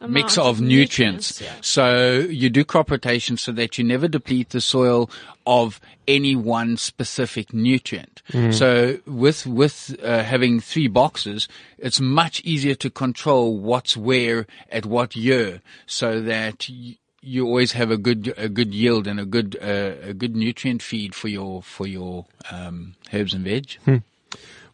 mix 0.07 0.37
Amount 0.37 0.49
of 0.49 0.61
nutrients. 0.61 1.41
yeah. 1.41 1.53
So 1.61 2.19
you 2.19 2.49
do 2.49 2.63
crop 2.63 2.89
rotation 2.91 3.37
so 3.37 3.51
that 3.53 3.77
you 3.77 3.83
never 3.83 4.07
deplete 4.07 4.49
the 4.49 4.61
soil 4.61 5.09
of 5.45 5.79
any 6.07 6.35
one 6.35 6.77
specific 6.77 7.53
nutrient. 7.53 8.21
So 8.51 8.99
with 9.05 9.45
with 9.45 9.95
uh, 10.03 10.23
having 10.23 10.59
three 10.59 10.87
boxes, 10.87 11.47
it's 11.77 11.99
much 11.99 12.41
easier 12.41 12.75
to 12.75 12.89
control 12.89 13.57
what's 13.57 13.97
where 13.97 14.45
at 14.71 14.85
what 14.85 15.15
year, 15.15 15.61
so 15.85 16.21
that. 16.21 16.67
Y- 16.69 16.97
you 17.21 17.45
always 17.45 17.73
have 17.73 17.91
a 17.91 17.97
good 17.97 18.33
a 18.37 18.47
good 18.47 18.73
yield 18.73 19.05
and 19.05 19.19
a 19.19 19.25
good 19.25 19.57
uh, 19.61 19.95
a 20.07 20.13
good 20.13 20.37
nutrient 20.37 20.81
feed 20.81 21.13
for 21.13 21.27
your 21.27 21.61
for 21.61 21.85
your 21.85 22.25
um, 22.49 22.95
herbs 23.13 23.33
and 23.33 23.43
veg. 23.43 23.77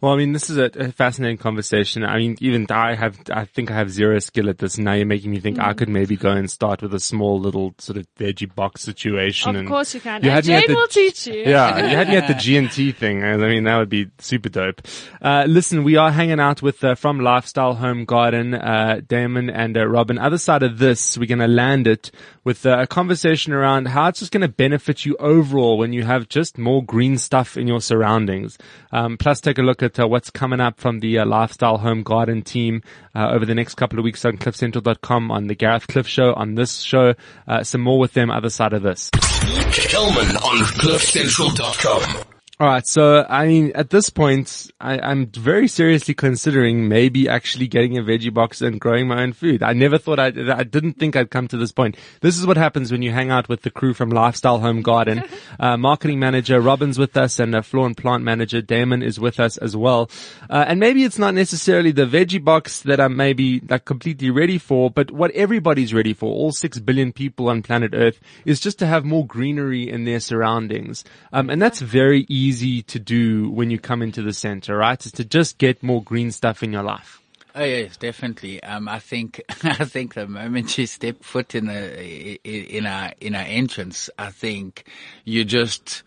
Well, 0.01 0.11
I 0.13 0.17
mean, 0.17 0.33
this 0.33 0.49
is 0.49 0.57
a, 0.57 0.65
a 0.75 0.91
fascinating 0.91 1.37
conversation. 1.37 2.03
I 2.03 2.17
mean, 2.17 2.37
even 2.41 2.65
I 2.69 2.95
have, 2.95 3.17
I 3.31 3.45
think 3.45 3.71
I 3.71 3.75
have 3.75 3.89
zero 3.89 4.19
skill 4.19 4.49
at 4.49 4.57
this. 4.59 4.77
Now 4.77 4.93
you're 4.93 5.05
making 5.05 5.31
me 5.31 5.39
think 5.39 5.59
I 5.59 5.73
Mm. 5.73 5.77
could 5.77 5.89
maybe 5.89 6.15
go 6.15 6.31
and 6.31 6.49
start 6.51 6.81
with 6.81 6.93
a 6.93 6.99
small 6.99 7.39
little 7.39 7.73
sort 7.79 7.97
of 7.97 8.05
veggie 8.19 8.53
box 8.53 8.81
situation. 8.83 9.51
Of 9.51 9.55
and 9.61 9.67
course 9.67 9.93
you 9.93 10.01
can. 10.01 10.21
You 10.23 10.29
and 10.29 10.35
had 10.35 10.45
me 10.47 10.53
at 10.53 10.59
Jane 10.61 10.67
the- 10.69 10.75
will 10.75 10.87
teach 10.87 11.27
you. 11.27 11.33
Yeah, 11.45 11.89
you 11.89 11.95
had 11.97 12.09
me 12.09 12.17
at 12.17 12.27
the 12.27 12.33
G 12.33 12.57
and 12.57 12.71
T 12.71 12.91
thing. 12.91 13.23
I 13.23 13.37
mean, 13.37 13.63
that 13.63 13.77
would 13.77 13.89
be 13.89 14.07
super 14.19 14.49
dope. 14.49 14.81
Uh, 15.21 15.45
listen, 15.47 15.83
we 15.83 15.95
are 15.95 16.11
hanging 16.11 16.39
out 16.39 16.61
with 16.61 16.83
uh, 16.83 16.95
from 16.95 17.19
Lifestyle 17.19 17.73
Home 17.75 18.05
Garden, 18.05 18.53
uh, 18.53 19.01
Damon 19.07 19.49
and 19.49 19.77
uh, 19.77 19.87
Robin. 19.87 20.17
Other 20.17 20.37
side 20.37 20.63
of 20.63 20.77
this, 20.77 21.17
we're 21.17 21.25
going 21.25 21.39
to 21.39 21.47
land 21.47 21.87
it 21.87 22.11
with 22.43 22.65
uh, 22.65 22.79
a 22.79 22.87
conversation 22.87 23.53
around 23.53 23.87
how 23.87 24.07
it's 24.07 24.19
just 24.19 24.31
going 24.31 24.41
to 24.41 24.47
benefit 24.47 25.05
you 25.05 25.15
overall 25.17 25.77
when 25.77 25.93
you 25.93 26.03
have 26.03 26.27
just 26.29 26.57
more 26.57 26.83
green 26.83 27.17
stuff 27.17 27.57
in 27.57 27.65
your 27.67 27.81
surroundings. 27.81 28.57
Um, 28.91 29.17
plus, 29.17 29.39
take 29.41 29.57
a 29.57 29.61
look 29.63 29.81
at 29.83 29.84
uh, 29.99 30.07
what's 30.07 30.29
coming 30.29 30.59
up 30.59 30.79
from 30.79 30.99
the 30.99 31.19
uh, 31.19 31.25
Lifestyle 31.25 31.77
Home 31.77 32.03
Garden 32.03 32.41
team 32.41 32.81
uh, 33.13 33.29
over 33.31 33.45
the 33.45 33.55
next 33.55 33.75
couple 33.75 33.99
of 33.99 34.03
weeks 34.03 34.25
on 34.25 34.37
CliffCentral.com, 34.37 35.31
on 35.31 35.47
the 35.47 35.55
Gareth 35.55 35.87
Cliff 35.87 36.07
Show, 36.07 36.33
on 36.33 36.55
this 36.55 36.79
show. 36.79 37.13
Uh, 37.47 37.63
some 37.63 37.81
more 37.81 37.99
with 37.99 38.13
them. 38.13 38.31
Other 38.31 38.49
side 38.49 38.73
of 38.73 38.81
this. 38.81 39.09
Kelman 39.11 40.37
on 40.37 40.57
CliffCentral.com. 40.65 42.34
All 42.57 42.67
right. 42.67 42.87
So, 42.87 43.25
I 43.27 43.47
mean, 43.47 43.73
at 43.75 43.89
this 43.89 44.09
point, 44.09 44.71
I, 44.79 44.97
I'm 44.97 45.25
very 45.27 45.67
seriously 45.67 46.13
considering 46.13 46.87
maybe 46.87 47.27
actually 47.27 47.67
getting 47.67 47.97
a 47.97 48.01
veggie 48.01 48.33
box 48.33 48.61
and 48.61 48.79
growing 48.79 49.09
my 49.09 49.23
own 49.23 49.33
food. 49.33 49.61
I 49.61 49.73
never 49.73 49.97
thought 49.97 50.19
I, 50.19 50.27
I 50.27 50.63
didn't 50.63 50.93
think 50.93 51.17
I'd 51.17 51.29
come 51.29 51.49
to 51.49 51.57
this 51.57 51.73
point. 51.73 51.97
This 52.21 52.39
is 52.39 52.47
what 52.47 52.55
happens 52.55 52.93
when 52.93 53.01
you 53.01 53.11
hang 53.11 53.29
out 53.29 53.49
with 53.49 53.63
the 53.63 53.71
crew 53.71 53.93
from 53.93 54.09
Lifestyle 54.09 54.59
Home 54.59 54.81
Garden. 54.81 55.23
Uh, 55.57 55.77
marketing 55.77 56.19
manager 56.19 56.59
Robin's 56.59 56.99
with 56.99 57.15
us 57.15 57.39
and 57.39 57.55
uh, 57.55 57.61
floor 57.61 57.85
and 57.85 57.95
plant 57.95 58.23
manager 58.23 58.61
Damon 58.61 59.01
is 59.01 59.19
with 59.19 59.39
us 59.39 59.57
as 59.57 59.75
well. 59.75 60.09
Uh, 60.49 60.65
and 60.67 60.81
maybe 60.81 61.05
it's 61.05 61.17
not 61.17 61.33
necessarily 61.33 61.91
the 61.91 62.05
veggie 62.05 62.43
box 62.43 62.81
that 62.81 62.99
I'm 62.99 63.15
maybe 63.15 63.61
like 63.61 63.85
completely 63.85 64.29
ready 64.31 64.57
for, 64.57 64.91
but 64.91 65.11
what 65.11 65.31
everybody's 65.31 65.93
ready 65.93 66.13
for, 66.13 66.25
all 66.25 66.51
six 66.51 66.77
billion 66.79 67.13
people 67.13 67.47
on 67.47 67.61
planet 67.61 67.91
Earth, 67.93 68.19
is 68.43 68.59
just 68.59 68.77
to 68.79 68.85
have 68.85 69.05
more 69.05 69.25
greenery 69.25 69.89
in 69.89 70.03
their 70.03 70.19
surroundings. 70.19 71.05
Um, 71.31 71.49
and 71.49 71.61
that's 71.61 71.79
very 71.79 72.25
easy 72.27 72.44
to 72.53 72.99
do 72.99 73.49
when 73.49 73.69
you 73.69 73.79
come 73.79 74.01
into 74.01 74.21
the 74.21 74.33
center, 74.33 74.77
right? 74.77 75.03
Is 75.05 75.11
to 75.13 75.25
just 75.25 75.57
get 75.57 75.83
more 75.83 76.03
green 76.03 76.31
stuff 76.31 76.63
in 76.63 76.71
your 76.71 76.83
life. 76.83 77.21
Oh 77.57 77.63
yes, 77.63 77.95
definitely. 77.95 78.61
Um, 78.61 78.89
I 78.89 78.99
think 78.99 79.41
I 79.63 79.85
think 79.85 80.13
the 80.13 80.27
moment 80.27 80.77
you 80.77 80.85
step 80.87 81.23
foot 81.23 81.55
in 81.55 81.69
a 81.69 82.37
in 82.43 82.85
our 82.85 83.13
in 83.21 83.33
our 83.33 83.45
entrance, 83.47 84.09
I 84.19 84.29
think 84.29 84.85
you 85.23 85.45
just 85.45 86.03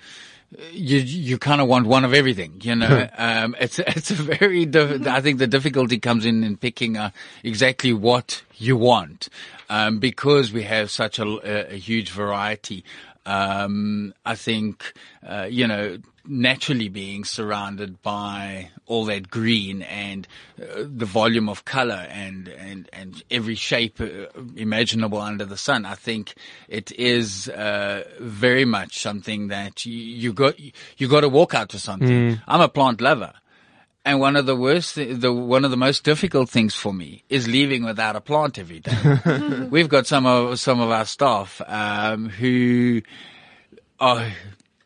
you 0.72 0.98
you 0.98 1.38
kind 1.38 1.60
of 1.60 1.68
want 1.68 1.86
one 1.86 2.04
of 2.04 2.14
everything, 2.14 2.60
you 2.62 2.74
know. 2.74 3.08
um, 3.18 3.56
it's 3.60 3.78
it's 3.78 4.10
a 4.10 4.14
very 4.14 4.66
diff- 4.66 5.06
I 5.06 5.20
think 5.20 5.38
the 5.38 5.46
difficulty 5.46 5.98
comes 5.98 6.24
in 6.24 6.44
in 6.44 6.56
picking 6.56 6.96
uh, 6.96 7.10
exactly 7.42 7.92
what 7.92 8.42
you 8.56 8.76
want, 8.76 9.28
um, 9.70 9.98
because 9.98 10.52
we 10.52 10.64
have 10.64 10.90
such 10.90 11.18
a, 11.18 11.24
a, 11.24 11.74
a 11.74 11.78
huge 11.78 12.10
variety. 12.10 12.84
Um, 13.28 14.14
I 14.24 14.34
think 14.34 14.94
uh, 15.22 15.46
you 15.50 15.66
know 15.66 15.98
naturally 16.28 16.88
being 16.88 17.24
surrounded 17.24 18.02
by 18.02 18.70
all 18.86 19.04
that 19.06 19.30
green 19.30 19.82
and 19.82 20.28
uh, 20.60 20.84
the 20.84 21.06
volume 21.06 21.48
of 21.48 21.64
color 21.64 22.06
and, 22.10 22.48
and, 22.48 22.88
and 22.92 23.22
every 23.30 23.54
shape 23.54 24.00
uh, 24.00 24.26
imaginable 24.54 25.18
under 25.18 25.44
the 25.46 25.56
sun. 25.56 25.86
I 25.86 25.94
think 25.94 26.34
it 26.68 26.92
is, 26.92 27.48
uh, 27.48 28.04
very 28.20 28.66
much 28.66 28.98
something 29.00 29.48
that 29.48 29.86
you, 29.86 29.94
you 29.94 30.32
got, 30.34 30.60
you 30.98 31.08
got 31.08 31.22
to 31.22 31.28
walk 31.30 31.54
out 31.54 31.70
to 31.70 31.78
something. 31.78 32.08
I'm 32.46 32.60
a 32.60 32.68
plant 32.68 33.00
lover. 33.00 33.32
And 34.08 34.20
one 34.20 34.36
of 34.36 34.46
the 34.46 34.56
worst, 34.56 34.94
the 34.94 35.30
one 35.30 35.66
of 35.66 35.70
the 35.70 35.76
most 35.76 36.02
difficult 36.02 36.48
things 36.48 36.74
for 36.74 36.94
me 36.94 37.24
is 37.28 37.46
leaving 37.46 37.84
without 37.84 38.16
a 38.16 38.22
plant 38.22 38.58
every 38.58 38.80
day. 38.80 39.66
We've 39.70 39.90
got 39.90 40.06
some 40.06 40.24
of 40.24 40.58
some 40.58 40.80
of 40.80 40.90
our 40.90 41.04
staff 41.04 41.60
um, 41.66 42.30
who 42.30 43.02
are 44.00 44.32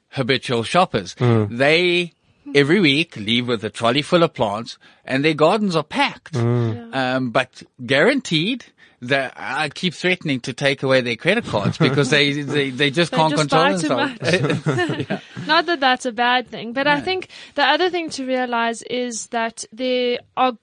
habitual 0.08 0.64
shoppers. 0.64 1.14
They 1.48 2.14
every 2.52 2.80
week 2.80 3.14
leave 3.16 3.46
with 3.46 3.62
a 3.62 3.70
trolley 3.70 4.02
full 4.02 4.24
of 4.24 4.34
plants, 4.34 4.76
and 5.04 5.24
their 5.24 5.34
gardens 5.34 5.76
are 5.76 5.84
packed. 5.84 6.34
Um, 6.34 7.30
but 7.30 7.62
guaranteed. 7.86 8.64
That 9.02 9.34
I 9.36 9.68
keep 9.68 9.94
threatening 9.94 10.40
to 10.42 10.52
take 10.52 10.84
away 10.84 11.00
their 11.00 11.16
credit 11.16 11.44
cards 11.44 11.76
because 11.76 12.10
they 12.10 12.42
they, 12.42 12.70
they 12.70 12.90
just 12.90 13.10
They 13.10 13.16
can't 13.16 13.36
just 13.36 13.48
control 13.48 13.76
themselves. 13.76 14.66
much. 14.66 15.22
Not 15.46 15.66
that 15.66 15.80
that's 15.80 16.06
a 16.06 16.12
bad 16.12 16.48
thing, 16.48 16.72
but 16.72 16.86
I 16.86 17.00
think 17.00 17.28
the 17.56 17.64
other 17.64 17.90
thing 17.90 18.10
to 18.10 18.24
realize 18.24 18.82
is 18.82 19.26
that 19.28 19.64
there 19.72 20.20
are 20.36 20.56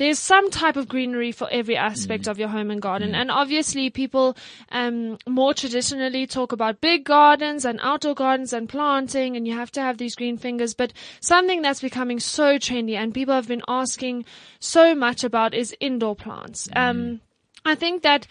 there's 0.00 0.18
some 0.18 0.50
type 0.50 0.76
of 0.76 0.88
greenery 0.88 1.30
for 1.30 1.46
every 1.50 1.76
aspect 1.76 2.26
of 2.26 2.38
your 2.38 2.48
home 2.48 2.70
and 2.70 2.80
garden. 2.80 3.14
And 3.14 3.30
obviously 3.30 3.90
people, 3.90 4.34
um, 4.72 5.18
more 5.28 5.52
traditionally 5.52 6.26
talk 6.26 6.52
about 6.52 6.80
big 6.80 7.04
gardens 7.04 7.66
and 7.66 7.78
outdoor 7.82 8.14
gardens 8.14 8.54
and 8.54 8.66
planting 8.66 9.36
and 9.36 9.46
you 9.46 9.52
have 9.52 9.70
to 9.72 9.82
have 9.82 9.98
these 9.98 10.14
green 10.14 10.38
fingers. 10.38 10.72
But 10.72 10.94
something 11.20 11.60
that's 11.60 11.82
becoming 11.82 12.18
so 12.18 12.56
trendy 12.56 12.96
and 12.96 13.12
people 13.12 13.34
have 13.34 13.46
been 13.46 13.62
asking 13.68 14.24
so 14.58 14.94
much 14.94 15.22
about 15.22 15.52
is 15.52 15.76
indoor 15.80 16.16
plants. 16.16 16.66
Um, 16.74 17.20
I 17.64 17.74
think 17.74 18.02
that 18.02 18.26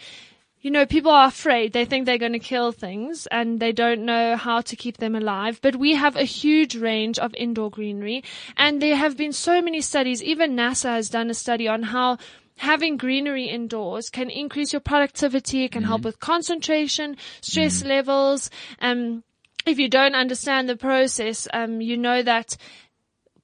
you 0.60 0.70
know, 0.70 0.84
people 0.84 1.10
are 1.10 1.28
afraid. 1.28 1.72
They 1.72 1.86
think 1.86 2.04
they're 2.04 2.18
going 2.18 2.34
to 2.34 2.38
kill 2.38 2.70
things 2.70 3.26
and 3.30 3.60
they 3.60 3.72
don't 3.72 4.04
know 4.04 4.36
how 4.36 4.60
to 4.60 4.76
keep 4.76 4.98
them 4.98 5.14
alive. 5.14 5.58
But 5.62 5.76
we 5.76 5.94
have 5.94 6.16
a 6.16 6.24
huge 6.24 6.76
range 6.76 7.18
of 7.18 7.34
indoor 7.34 7.70
greenery 7.70 8.22
and 8.58 8.82
there 8.82 8.96
have 8.96 9.16
been 9.16 9.32
so 9.32 9.62
many 9.62 9.80
studies. 9.80 10.22
Even 10.22 10.56
NASA 10.56 10.90
has 10.90 11.08
done 11.08 11.30
a 11.30 11.34
study 11.34 11.66
on 11.66 11.84
how 11.84 12.18
having 12.58 12.98
greenery 12.98 13.46
indoors 13.46 14.10
can 14.10 14.28
increase 14.28 14.74
your 14.74 14.80
productivity. 14.80 15.64
It 15.64 15.72
can 15.72 15.84
help 15.84 16.02
with 16.02 16.20
concentration, 16.20 17.16
stress 17.40 17.82
levels. 17.82 18.50
Um, 18.80 19.24
if 19.64 19.78
you 19.78 19.88
don't 19.88 20.14
understand 20.14 20.68
the 20.68 20.76
process, 20.76 21.48
um, 21.54 21.80
you 21.80 21.96
know 21.96 22.22
that 22.22 22.58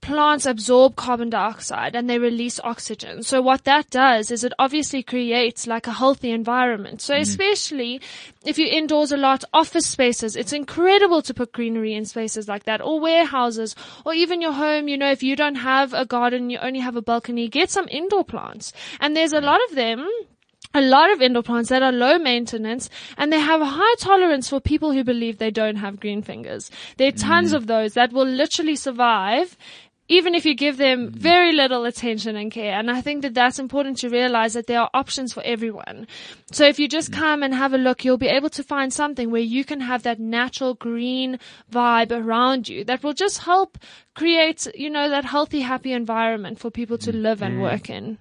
plants 0.07 0.47
absorb 0.47 0.95
carbon 0.95 1.29
dioxide 1.31 1.97
and 1.97 2.09
they 2.09 2.19
release 2.19 2.61
oxygen. 2.63 3.25
So 3.25 3.43
what 3.43 3.65
that 3.65 3.91
does 3.91 4.31
is 4.31 4.45
it 4.45 4.53
obviously 4.57 5.03
creates 5.03 5.67
like 5.67 5.89
a 5.89 5.93
healthy 5.93 6.31
environment. 6.31 7.03
So 7.03 7.15
mm. 7.15 7.21
especially 7.21 8.01
if 8.45 8.57
you're 8.57 8.69
indoors 8.69 9.11
a 9.11 9.17
lot, 9.17 9.43
office 9.53 9.87
spaces, 9.87 10.37
it's 10.37 10.53
incredible 10.53 11.23
to 11.23 11.35
put 11.35 11.53
greenery 11.53 11.95
in 11.95 12.05
spaces 12.05 12.47
like 12.47 12.65
that 12.65 12.81
or 12.81 13.01
warehouses 13.01 13.75
or 14.05 14.15
even 14.15 14.41
your 14.41 14.53
home. 14.53 14.87
You 14.87 14.97
know, 14.97 15.11
if 15.11 15.25
you 15.25 15.35
don't 15.35 15.57
have 15.57 15.93
a 15.93 16.07
garden, 16.07 16.51
you 16.51 16.59
only 16.59 16.81
have 16.81 16.95
a 16.95 17.03
balcony, 17.03 17.49
get 17.49 17.71
some 17.71 17.89
indoor 17.91 18.25
plants. 18.25 18.73
And 19.01 19.17
there's 19.17 19.33
a 19.33 19.41
lot 19.41 19.61
of 19.69 19.75
them 19.75 20.09
a 20.75 20.83
lot 20.83 21.11
of 21.11 21.23
indoor 21.23 21.43
plants 21.43 21.71
that 21.71 21.83
are 21.83 21.93
low 21.93 22.19
maintenance 22.19 22.91
and 23.17 23.33
they 23.33 23.41
have 23.41 23.63
a 23.63 23.67
high 23.67 23.95
tolerance 23.99 24.49
for 24.49 24.61
people 24.61 24.93
who 24.93 25.03
believe 25.03 25.39
they 25.39 25.51
don't 25.51 25.77
have 25.77 25.99
green 26.01 26.23
fingers. 26.23 26.71
There 26.99 27.09
are 27.09 27.13
tons 27.13 27.53
mm. 27.53 27.57
of 27.57 27.67
those 27.67 27.95
that 27.95 28.13
will 28.13 28.27
literally 28.27 28.77
survive 28.77 29.57
even 30.09 30.35
if 30.35 30.45
you 30.47 30.55
give 30.55 30.77
them 30.77 31.09
mm. 31.09 31.11
very 31.11 31.53
little 31.53 31.85
attention 31.85 32.37
and 32.37 32.53
care. 32.53 32.79
And 32.79 32.91
I 32.91 33.01
think 33.01 33.23
that 33.23 33.35
that's 33.35 33.59
important 33.59 33.99
to 33.99 34.09
realize 34.09 34.55
that 34.55 34.67
there 34.67 34.81
are 34.81 34.91
options 34.95 35.33
for 35.33 35.43
everyone. 35.45 36.07
So 36.53 36.67
if 36.67 36.79
you 36.79 36.89
just 36.89 37.11
mm. 37.11 37.15
come 37.15 37.43
and 37.43 37.55
have 37.55 37.73
a 37.73 37.79
look, 37.79 38.05
you'll 38.05 38.19
be 38.19 38.29
able 38.29 38.51
to 38.51 38.63
find 38.63 38.93
something 38.93 39.31
where 39.31 39.41
you 39.41 39.65
can 39.65 39.81
have 39.81 40.03
that 40.05 40.21
natural 40.21 40.75
green 40.75 41.39
vibe 41.71 42.13
around 42.13 42.69
you 42.69 42.85
that 42.85 43.03
will 43.03 43.15
just 43.15 43.39
help 43.39 43.79
create, 44.15 44.67
you 44.75 44.91
know, 44.91 45.09
that 45.09 45.25
healthy, 45.25 45.61
happy 45.61 45.93
environment 45.93 46.59
for 46.59 46.71
people 46.71 46.99
to 46.99 47.13
mm. 47.13 47.23
live 47.23 47.43
and 47.43 47.61
work 47.61 47.91
in. 47.91 48.19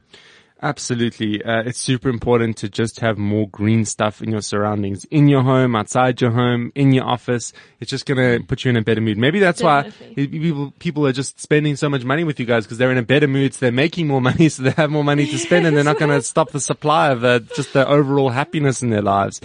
Absolutely. 0.66 1.46
Uh, 1.46 1.62
it's 1.62 1.78
super 1.78 2.10
important 2.10 2.58
to 2.58 2.68
just 2.68 3.00
have 3.02 3.20
more 3.20 3.48
green 3.50 3.86
stuff 3.86 4.20
in 4.20 4.32
your 4.32 4.42
surroundings, 4.42 5.06
in 5.06 5.28
your 5.28 5.44
home, 5.44 5.76
outside 5.76 6.20
your 6.20 6.32
home, 6.32 6.72
in 6.74 6.92
your 6.92 7.06
office. 7.06 7.54
It's 7.80 7.92
just 7.92 8.08
going 8.08 8.18
to 8.18 8.44
put 8.44 8.66
you 8.66 8.72
in 8.72 8.76
a 8.76 8.82
better 8.82 9.00
mood. 9.00 9.16
Maybe 9.16 9.38
that's 9.38 9.62
Definitely. 9.62 10.26
why 10.26 10.32
people, 10.32 10.74
people 10.80 11.06
are 11.06 11.12
just 11.12 11.40
spending 11.40 11.76
so 11.76 11.88
much 11.88 12.04
money 12.04 12.24
with 12.24 12.40
you 12.40 12.48
guys 12.48 12.66
because 12.66 12.80
they're 12.80 12.92
in 12.92 12.98
a 12.98 13.04
better 13.04 13.28
mood. 13.28 13.54
So 13.54 13.60
they're 13.60 13.72
making 13.72 14.08
more 14.08 14.22
money. 14.32 14.50
So 14.50 14.64
they 14.64 14.72
have 14.72 14.90
more 14.90 15.04
money 15.04 15.28
to 15.28 15.38
spend 15.38 15.68
and 15.68 15.78
they're 15.78 15.84
not 15.84 16.00
going 16.00 16.10
to 16.20 16.24
stop 16.24 16.50
the 16.50 16.60
supply 16.60 17.12
of 17.12 17.24
uh, 17.24 17.42
just 17.56 17.74
the 17.74 17.88
overall 17.88 18.30
happiness 18.30 18.82
in 18.82 18.90
their 18.90 19.04
lives. 19.04 19.42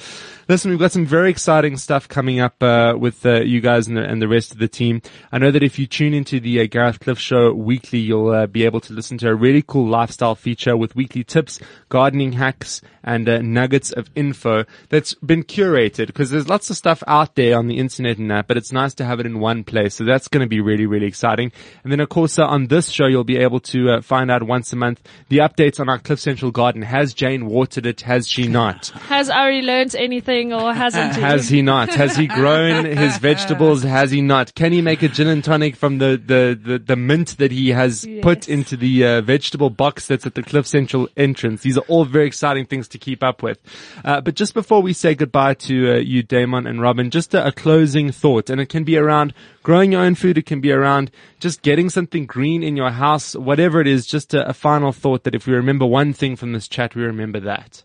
Listen, 0.50 0.72
we've 0.72 0.80
got 0.80 0.90
some 0.90 1.06
very 1.06 1.30
exciting 1.30 1.76
stuff 1.76 2.08
coming 2.08 2.40
up 2.40 2.60
uh, 2.60 2.96
with 2.98 3.24
uh, 3.24 3.40
you 3.42 3.60
guys 3.60 3.86
and 3.86 3.96
the, 3.96 4.02
and 4.02 4.20
the 4.20 4.26
rest 4.26 4.50
of 4.50 4.58
the 4.58 4.66
team. 4.66 5.00
I 5.30 5.38
know 5.38 5.52
that 5.52 5.62
if 5.62 5.78
you 5.78 5.86
tune 5.86 6.12
into 6.12 6.40
the 6.40 6.60
uh, 6.60 6.66
Gareth 6.68 6.98
Cliff 6.98 7.20
Show 7.20 7.52
weekly, 7.52 8.00
you'll 8.00 8.30
uh, 8.30 8.48
be 8.48 8.64
able 8.64 8.80
to 8.80 8.92
listen 8.92 9.16
to 9.18 9.28
a 9.28 9.34
really 9.36 9.62
cool 9.62 9.88
lifestyle 9.88 10.34
feature 10.34 10.76
with 10.76 10.96
weekly 10.96 11.22
tips, 11.22 11.60
gardening 11.88 12.32
hacks, 12.32 12.82
and 13.04 13.28
uh, 13.28 13.38
nuggets 13.38 13.92
of 13.92 14.10
info 14.16 14.64
that's 14.88 15.14
been 15.14 15.44
curated 15.44 16.08
because 16.08 16.30
there's 16.30 16.48
lots 16.48 16.68
of 16.68 16.76
stuff 16.76 17.04
out 17.06 17.36
there 17.36 17.56
on 17.56 17.68
the 17.68 17.78
internet 17.78 18.18
and 18.18 18.30
that, 18.32 18.48
but 18.48 18.56
it's 18.56 18.72
nice 18.72 18.92
to 18.94 19.04
have 19.04 19.20
it 19.20 19.26
in 19.26 19.38
one 19.38 19.62
place. 19.62 19.94
So 19.94 20.04
that's 20.04 20.26
going 20.26 20.42
to 20.42 20.48
be 20.48 20.60
really, 20.60 20.84
really 20.84 21.06
exciting. 21.06 21.52
And 21.84 21.92
then 21.92 22.00
of 22.00 22.08
course 22.08 22.40
uh, 22.40 22.44
on 22.44 22.66
this 22.66 22.90
show, 22.90 23.06
you'll 23.06 23.22
be 23.22 23.38
able 23.38 23.60
to 23.60 24.02
find 24.02 24.32
out 24.32 24.42
once 24.42 24.72
a 24.72 24.76
month 24.76 25.00
the 25.28 25.38
updates 25.38 25.78
on 25.78 25.88
our 25.88 26.00
Cliff 26.00 26.18
Central 26.18 26.50
garden. 26.50 26.82
Has 26.82 27.14
Jane 27.14 27.46
watered 27.46 27.86
it? 27.86 28.00
Has 28.00 28.28
she 28.28 28.48
not? 28.48 28.88
Has 28.88 29.30
Ari 29.30 29.62
learned 29.62 29.94
anything 29.94 30.39
or 30.52 30.72
hasn't 30.72 31.14
he? 31.16 31.20
Has 31.20 31.48
he 31.48 31.62
not? 31.62 31.90
Has 31.90 32.16
he 32.16 32.26
grown 32.26 32.84
his 32.84 33.18
vegetables? 33.30 33.82
Has 33.82 34.10
he 34.10 34.20
not? 34.22 34.54
Can 34.54 34.72
he 34.72 34.80
make 34.82 35.02
a 35.02 35.08
gin 35.08 35.26
and 35.28 35.44
tonic 35.44 35.76
from 35.76 35.98
the, 35.98 36.20
the, 36.24 36.58
the, 36.60 36.78
the 36.78 36.96
mint 36.96 37.36
that 37.38 37.52
he 37.52 37.68
has 37.70 38.04
Yes. 38.04 38.22
put 38.22 38.48
into 38.48 38.76
the 38.76 39.04
uh, 39.04 39.20
vegetable 39.20 39.70
box 39.70 40.06
that's 40.06 40.26
at 40.26 40.34
the 40.34 40.42
Cliff 40.42 40.66
Central 40.66 41.08
entrance? 41.16 41.62
These 41.62 41.76
are 41.78 41.84
all 41.88 42.04
very 42.04 42.26
exciting 42.26 42.66
things 42.66 42.88
to 42.88 42.98
keep 42.98 43.22
up 43.22 43.42
with. 43.42 43.58
Uh, 44.04 44.20
but 44.20 44.34
just 44.34 44.54
before 44.54 44.80
we 44.82 44.92
say 44.92 45.14
goodbye 45.14 45.54
to 45.54 45.92
uh, 45.92 45.96
you, 45.98 46.22
Damon 46.22 46.66
and 46.66 46.80
Robin, 46.80 47.10
just 47.10 47.34
a, 47.34 47.46
a 47.46 47.52
closing 47.52 48.10
thought, 48.10 48.48
and 48.50 48.60
it 48.60 48.66
can 48.70 48.84
be 48.84 48.96
around 48.96 49.34
growing 49.62 49.92
your 49.92 50.00
own 50.02 50.14
food. 50.14 50.38
It 50.38 50.46
can 50.46 50.60
be 50.60 50.72
around 50.72 51.10
just 51.38 51.62
getting 51.62 51.90
something 51.90 52.26
green 52.26 52.62
in 52.62 52.76
your 52.76 52.90
house, 52.90 53.34
whatever 53.36 53.80
it 53.80 53.86
is. 53.86 54.06
Just 54.06 54.32
a, 54.34 54.48
a 54.48 54.52
final 54.54 54.92
thought 54.92 55.24
that 55.24 55.34
if 55.34 55.46
we 55.46 55.54
remember 55.54 55.86
one 55.86 56.12
thing 56.12 56.36
from 56.36 56.52
this 56.52 56.68
chat, 56.68 56.94
we 56.94 57.02
remember 57.02 57.40
that. 57.40 57.82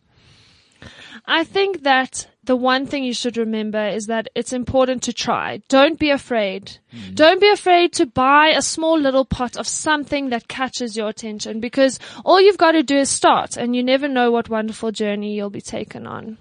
I 1.25 1.43
think 1.43 1.83
that 1.83 2.27
the 2.45 2.55
one 2.55 2.85
thing 2.85 3.03
you 3.03 3.13
should 3.13 3.37
remember 3.37 3.87
is 3.87 4.07
that 4.07 4.27
it's 4.35 4.53
important 4.53 5.03
to 5.03 5.13
try. 5.13 5.61
Don't 5.67 5.99
be 5.99 6.09
afraid. 6.11 6.77
Don't 7.13 7.41
be 7.41 7.49
afraid 7.49 7.93
to 7.93 8.05
buy 8.05 8.49
a 8.49 8.61
small 8.61 8.97
little 8.97 9.25
pot 9.25 9.57
of 9.57 9.67
something 9.67 10.29
that 10.29 10.47
catches 10.47 10.95
your 10.95 11.09
attention 11.09 11.59
because 11.59 11.99
all 12.23 12.39
you've 12.39 12.57
got 12.57 12.71
to 12.71 12.83
do 12.83 12.97
is 12.97 13.09
start 13.09 13.57
and 13.57 13.75
you 13.75 13.83
never 13.83 14.07
know 14.07 14.31
what 14.31 14.49
wonderful 14.49 14.91
journey 14.91 15.35
you'll 15.35 15.49
be 15.49 15.61
taken 15.61 16.07
on. 16.07 16.37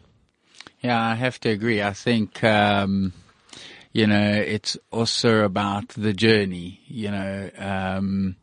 Yeah, 0.81 1.03
I 1.03 1.15
have 1.15 1.41
to 1.41 1.49
agree. 1.49 1.83
I 1.83 1.93
think, 1.93 2.45
um, 2.45 3.13
you 3.93 4.07
know, 4.07 4.33
it's 4.33 4.77
also 4.93 5.45
about 5.45 5.89
the 5.89 6.13
journey, 6.13 6.81
you 6.87 7.11
know, 7.11 7.51
um, 7.57 8.37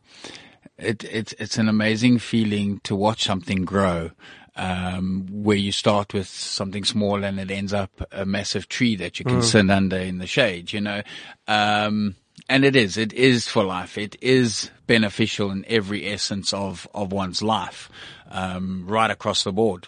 it, 0.76 1.04
it's, 1.04 1.32
it's 1.38 1.58
an 1.58 1.68
amazing 1.68 2.18
feeling 2.18 2.80
to 2.80 2.96
watch 2.96 3.22
something 3.24 3.64
grow. 3.64 4.10
Um, 4.54 5.26
where 5.30 5.56
you 5.56 5.72
start 5.72 6.12
with 6.12 6.28
something 6.28 6.84
small 6.84 7.24
and 7.24 7.40
it 7.40 7.50
ends 7.50 7.72
up 7.72 7.90
a 8.12 8.26
massive 8.26 8.68
tree 8.68 8.96
that 8.96 9.18
you 9.18 9.24
can 9.24 9.40
sit 9.42 9.70
under 9.70 9.96
in 9.96 10.18
the 10.18 10.26
shade, 10.26 10.74
you 10.74 10.80
know. 10.82 11.00
Um, 11.48 12.16
and 12.50 12.62
it 12.62 12.76
is, 12.76 12.98
it 12.98 13.14
is 13.14 13.48
for 13.48 13.64
life. 13.64 13.96
It 13.96 14.16
is 14.20 14.70
beneficial 14.86 15.50
in 15.50 15.64
every 15.68 16.06
essence 16.06 16.52
of, 16.52 16.86
of 16.94 17.12
one's 17.12 17.42
life, 17.42 17.88
um, 18.30 18.84
right 18.86 19.10
across 19.10 19.42
the 19.44 19.52
board. 19.52 19.86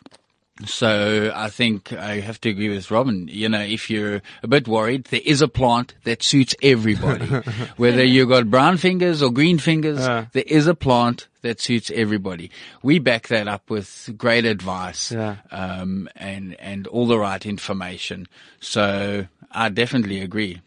So 0.64 1.32
I 1.34 1.50
think 1.50 1.92
I 1.92 2.20
have 2.20 2.40
to 2.42 2.48
agree 2.48 2.68
with 2.70 2.90
Robin. 2.90 3.28
You 3.30 3.48
know, 3.48 3.60
if 3.60 3.90
you're 3.90 4.22
a 4.42 4.48
bit 4.48 4.68
worried, 4.68 5.04
there 5.06 5.20
is 5.24 5.42
a 5.42 5.48
plant 5.48 5.94
that 6.04 6.22
suits 6.22 6.54
everybody. 6.62 7.26
Whether 7.76 8.04
you've 8.04 8.28
got 8.28 8.48
brown 8.50 8.76
fingers 8.78 9.20
or 9.20 9.30
green 9.32 9.58
fingers, 9.58 9.98
Yeah. 9.98 10.26
there 10.32 10.44
is 10.46 10.66
a 10.68 10.74
plant 10.74 11.26
that 11.44 11.60
suits 11.60 11.90
everybody. 11.94 12.50
We 12.82 12.98
back 12.98 13.28
that 13.28 13.46
up 13.48 13.70
with 13.70 14.10
great 14.18 14.44
advice, 14.44 15.12
Yeah. 15.12 15.36
um, 15.52 16.08
and, 16.16 16.56
and 16.60 16.86
all 16.88 17.06
the 17.06 17.18
right 17.18 17.44
information. 17.46 18.26
So 18.60 19.26
I 19.52 19.68
definitely 19.68 20.20
agree. 20.20 20.60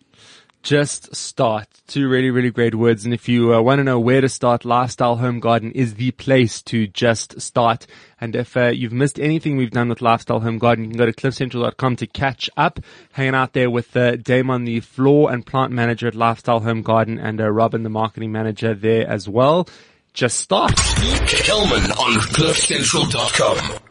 just 0.64 1.16
start. 1.16 1.68
Two 1.88 2.10
really, 2.10 2.30
really 2.30 2.52
great 2.52 2.76
words. 2.76 3.06
And 3.06 3.14
if 3.14 3.30
you 3.30 3.54
uh, 3.54 3.62
want 3.62 3.80
to 3.80 3.84
know 3.86 4.00
where 4.00 4.20
to 4.20 4.28
start, 4.28 4.66
Lifestyle 4.66 5.16
Home 5.16 5.40
Garden 5.40 5.72
is 5.72 5.94
the 5.96 6.12
place 6.12 6.62
to 6.64 6.88
just 6.88 7.40
start. 7.40 7.88
And 8.20 8.36
if 8.36 8.58
uh, 8.58 8.68
you've 8.68 8.92
missed 8.92 9.18
anything 9.20 9.56
we've 9.56 9.72
done 9.72 9.88
with 9.88 10.02
Lifestyle 10.02 10.42
Home 10.42 10.58
Garden, 10.58 10.84
you 10.86 10.90
can 10.92 10.98
go 10.98 11.06
to 11.06 11.14
cliffcentral.com 11.14 11.96
to 11.98 12.08
catch 12.08 12.50
up. 12.58 12.80
Hanging 13.14 13.36
out 13.36 13.54
there 13.54 13.70
with 13.70 13.96
uh, 13.96 14.18
Damon, 14.18 14.66
the 14.66 14.82
floor 14.82 15.32
and 15.32 15.46
plant 15.46 15.72
manager 15.72 16.08
at 16.08 16.16
Lifestyle 16.16 16.60
Home 16.60 16.82
Garden, 16.82 17.18
and 17.18 17.40
uh, 17.40 17.50
Robin, 17.50 17.84
the 17.84 17.90
marketing 17.90 18.32
manager 18.34 18.74
there 18.74 19.08
as 19.08 19.30
well. 19.30 19.70
Just 20.18 20.40
start. 20.40 20.76
Kelman 21.28 21.92
on 21.92 22.20
cliffcentral.com. 22.34 23.78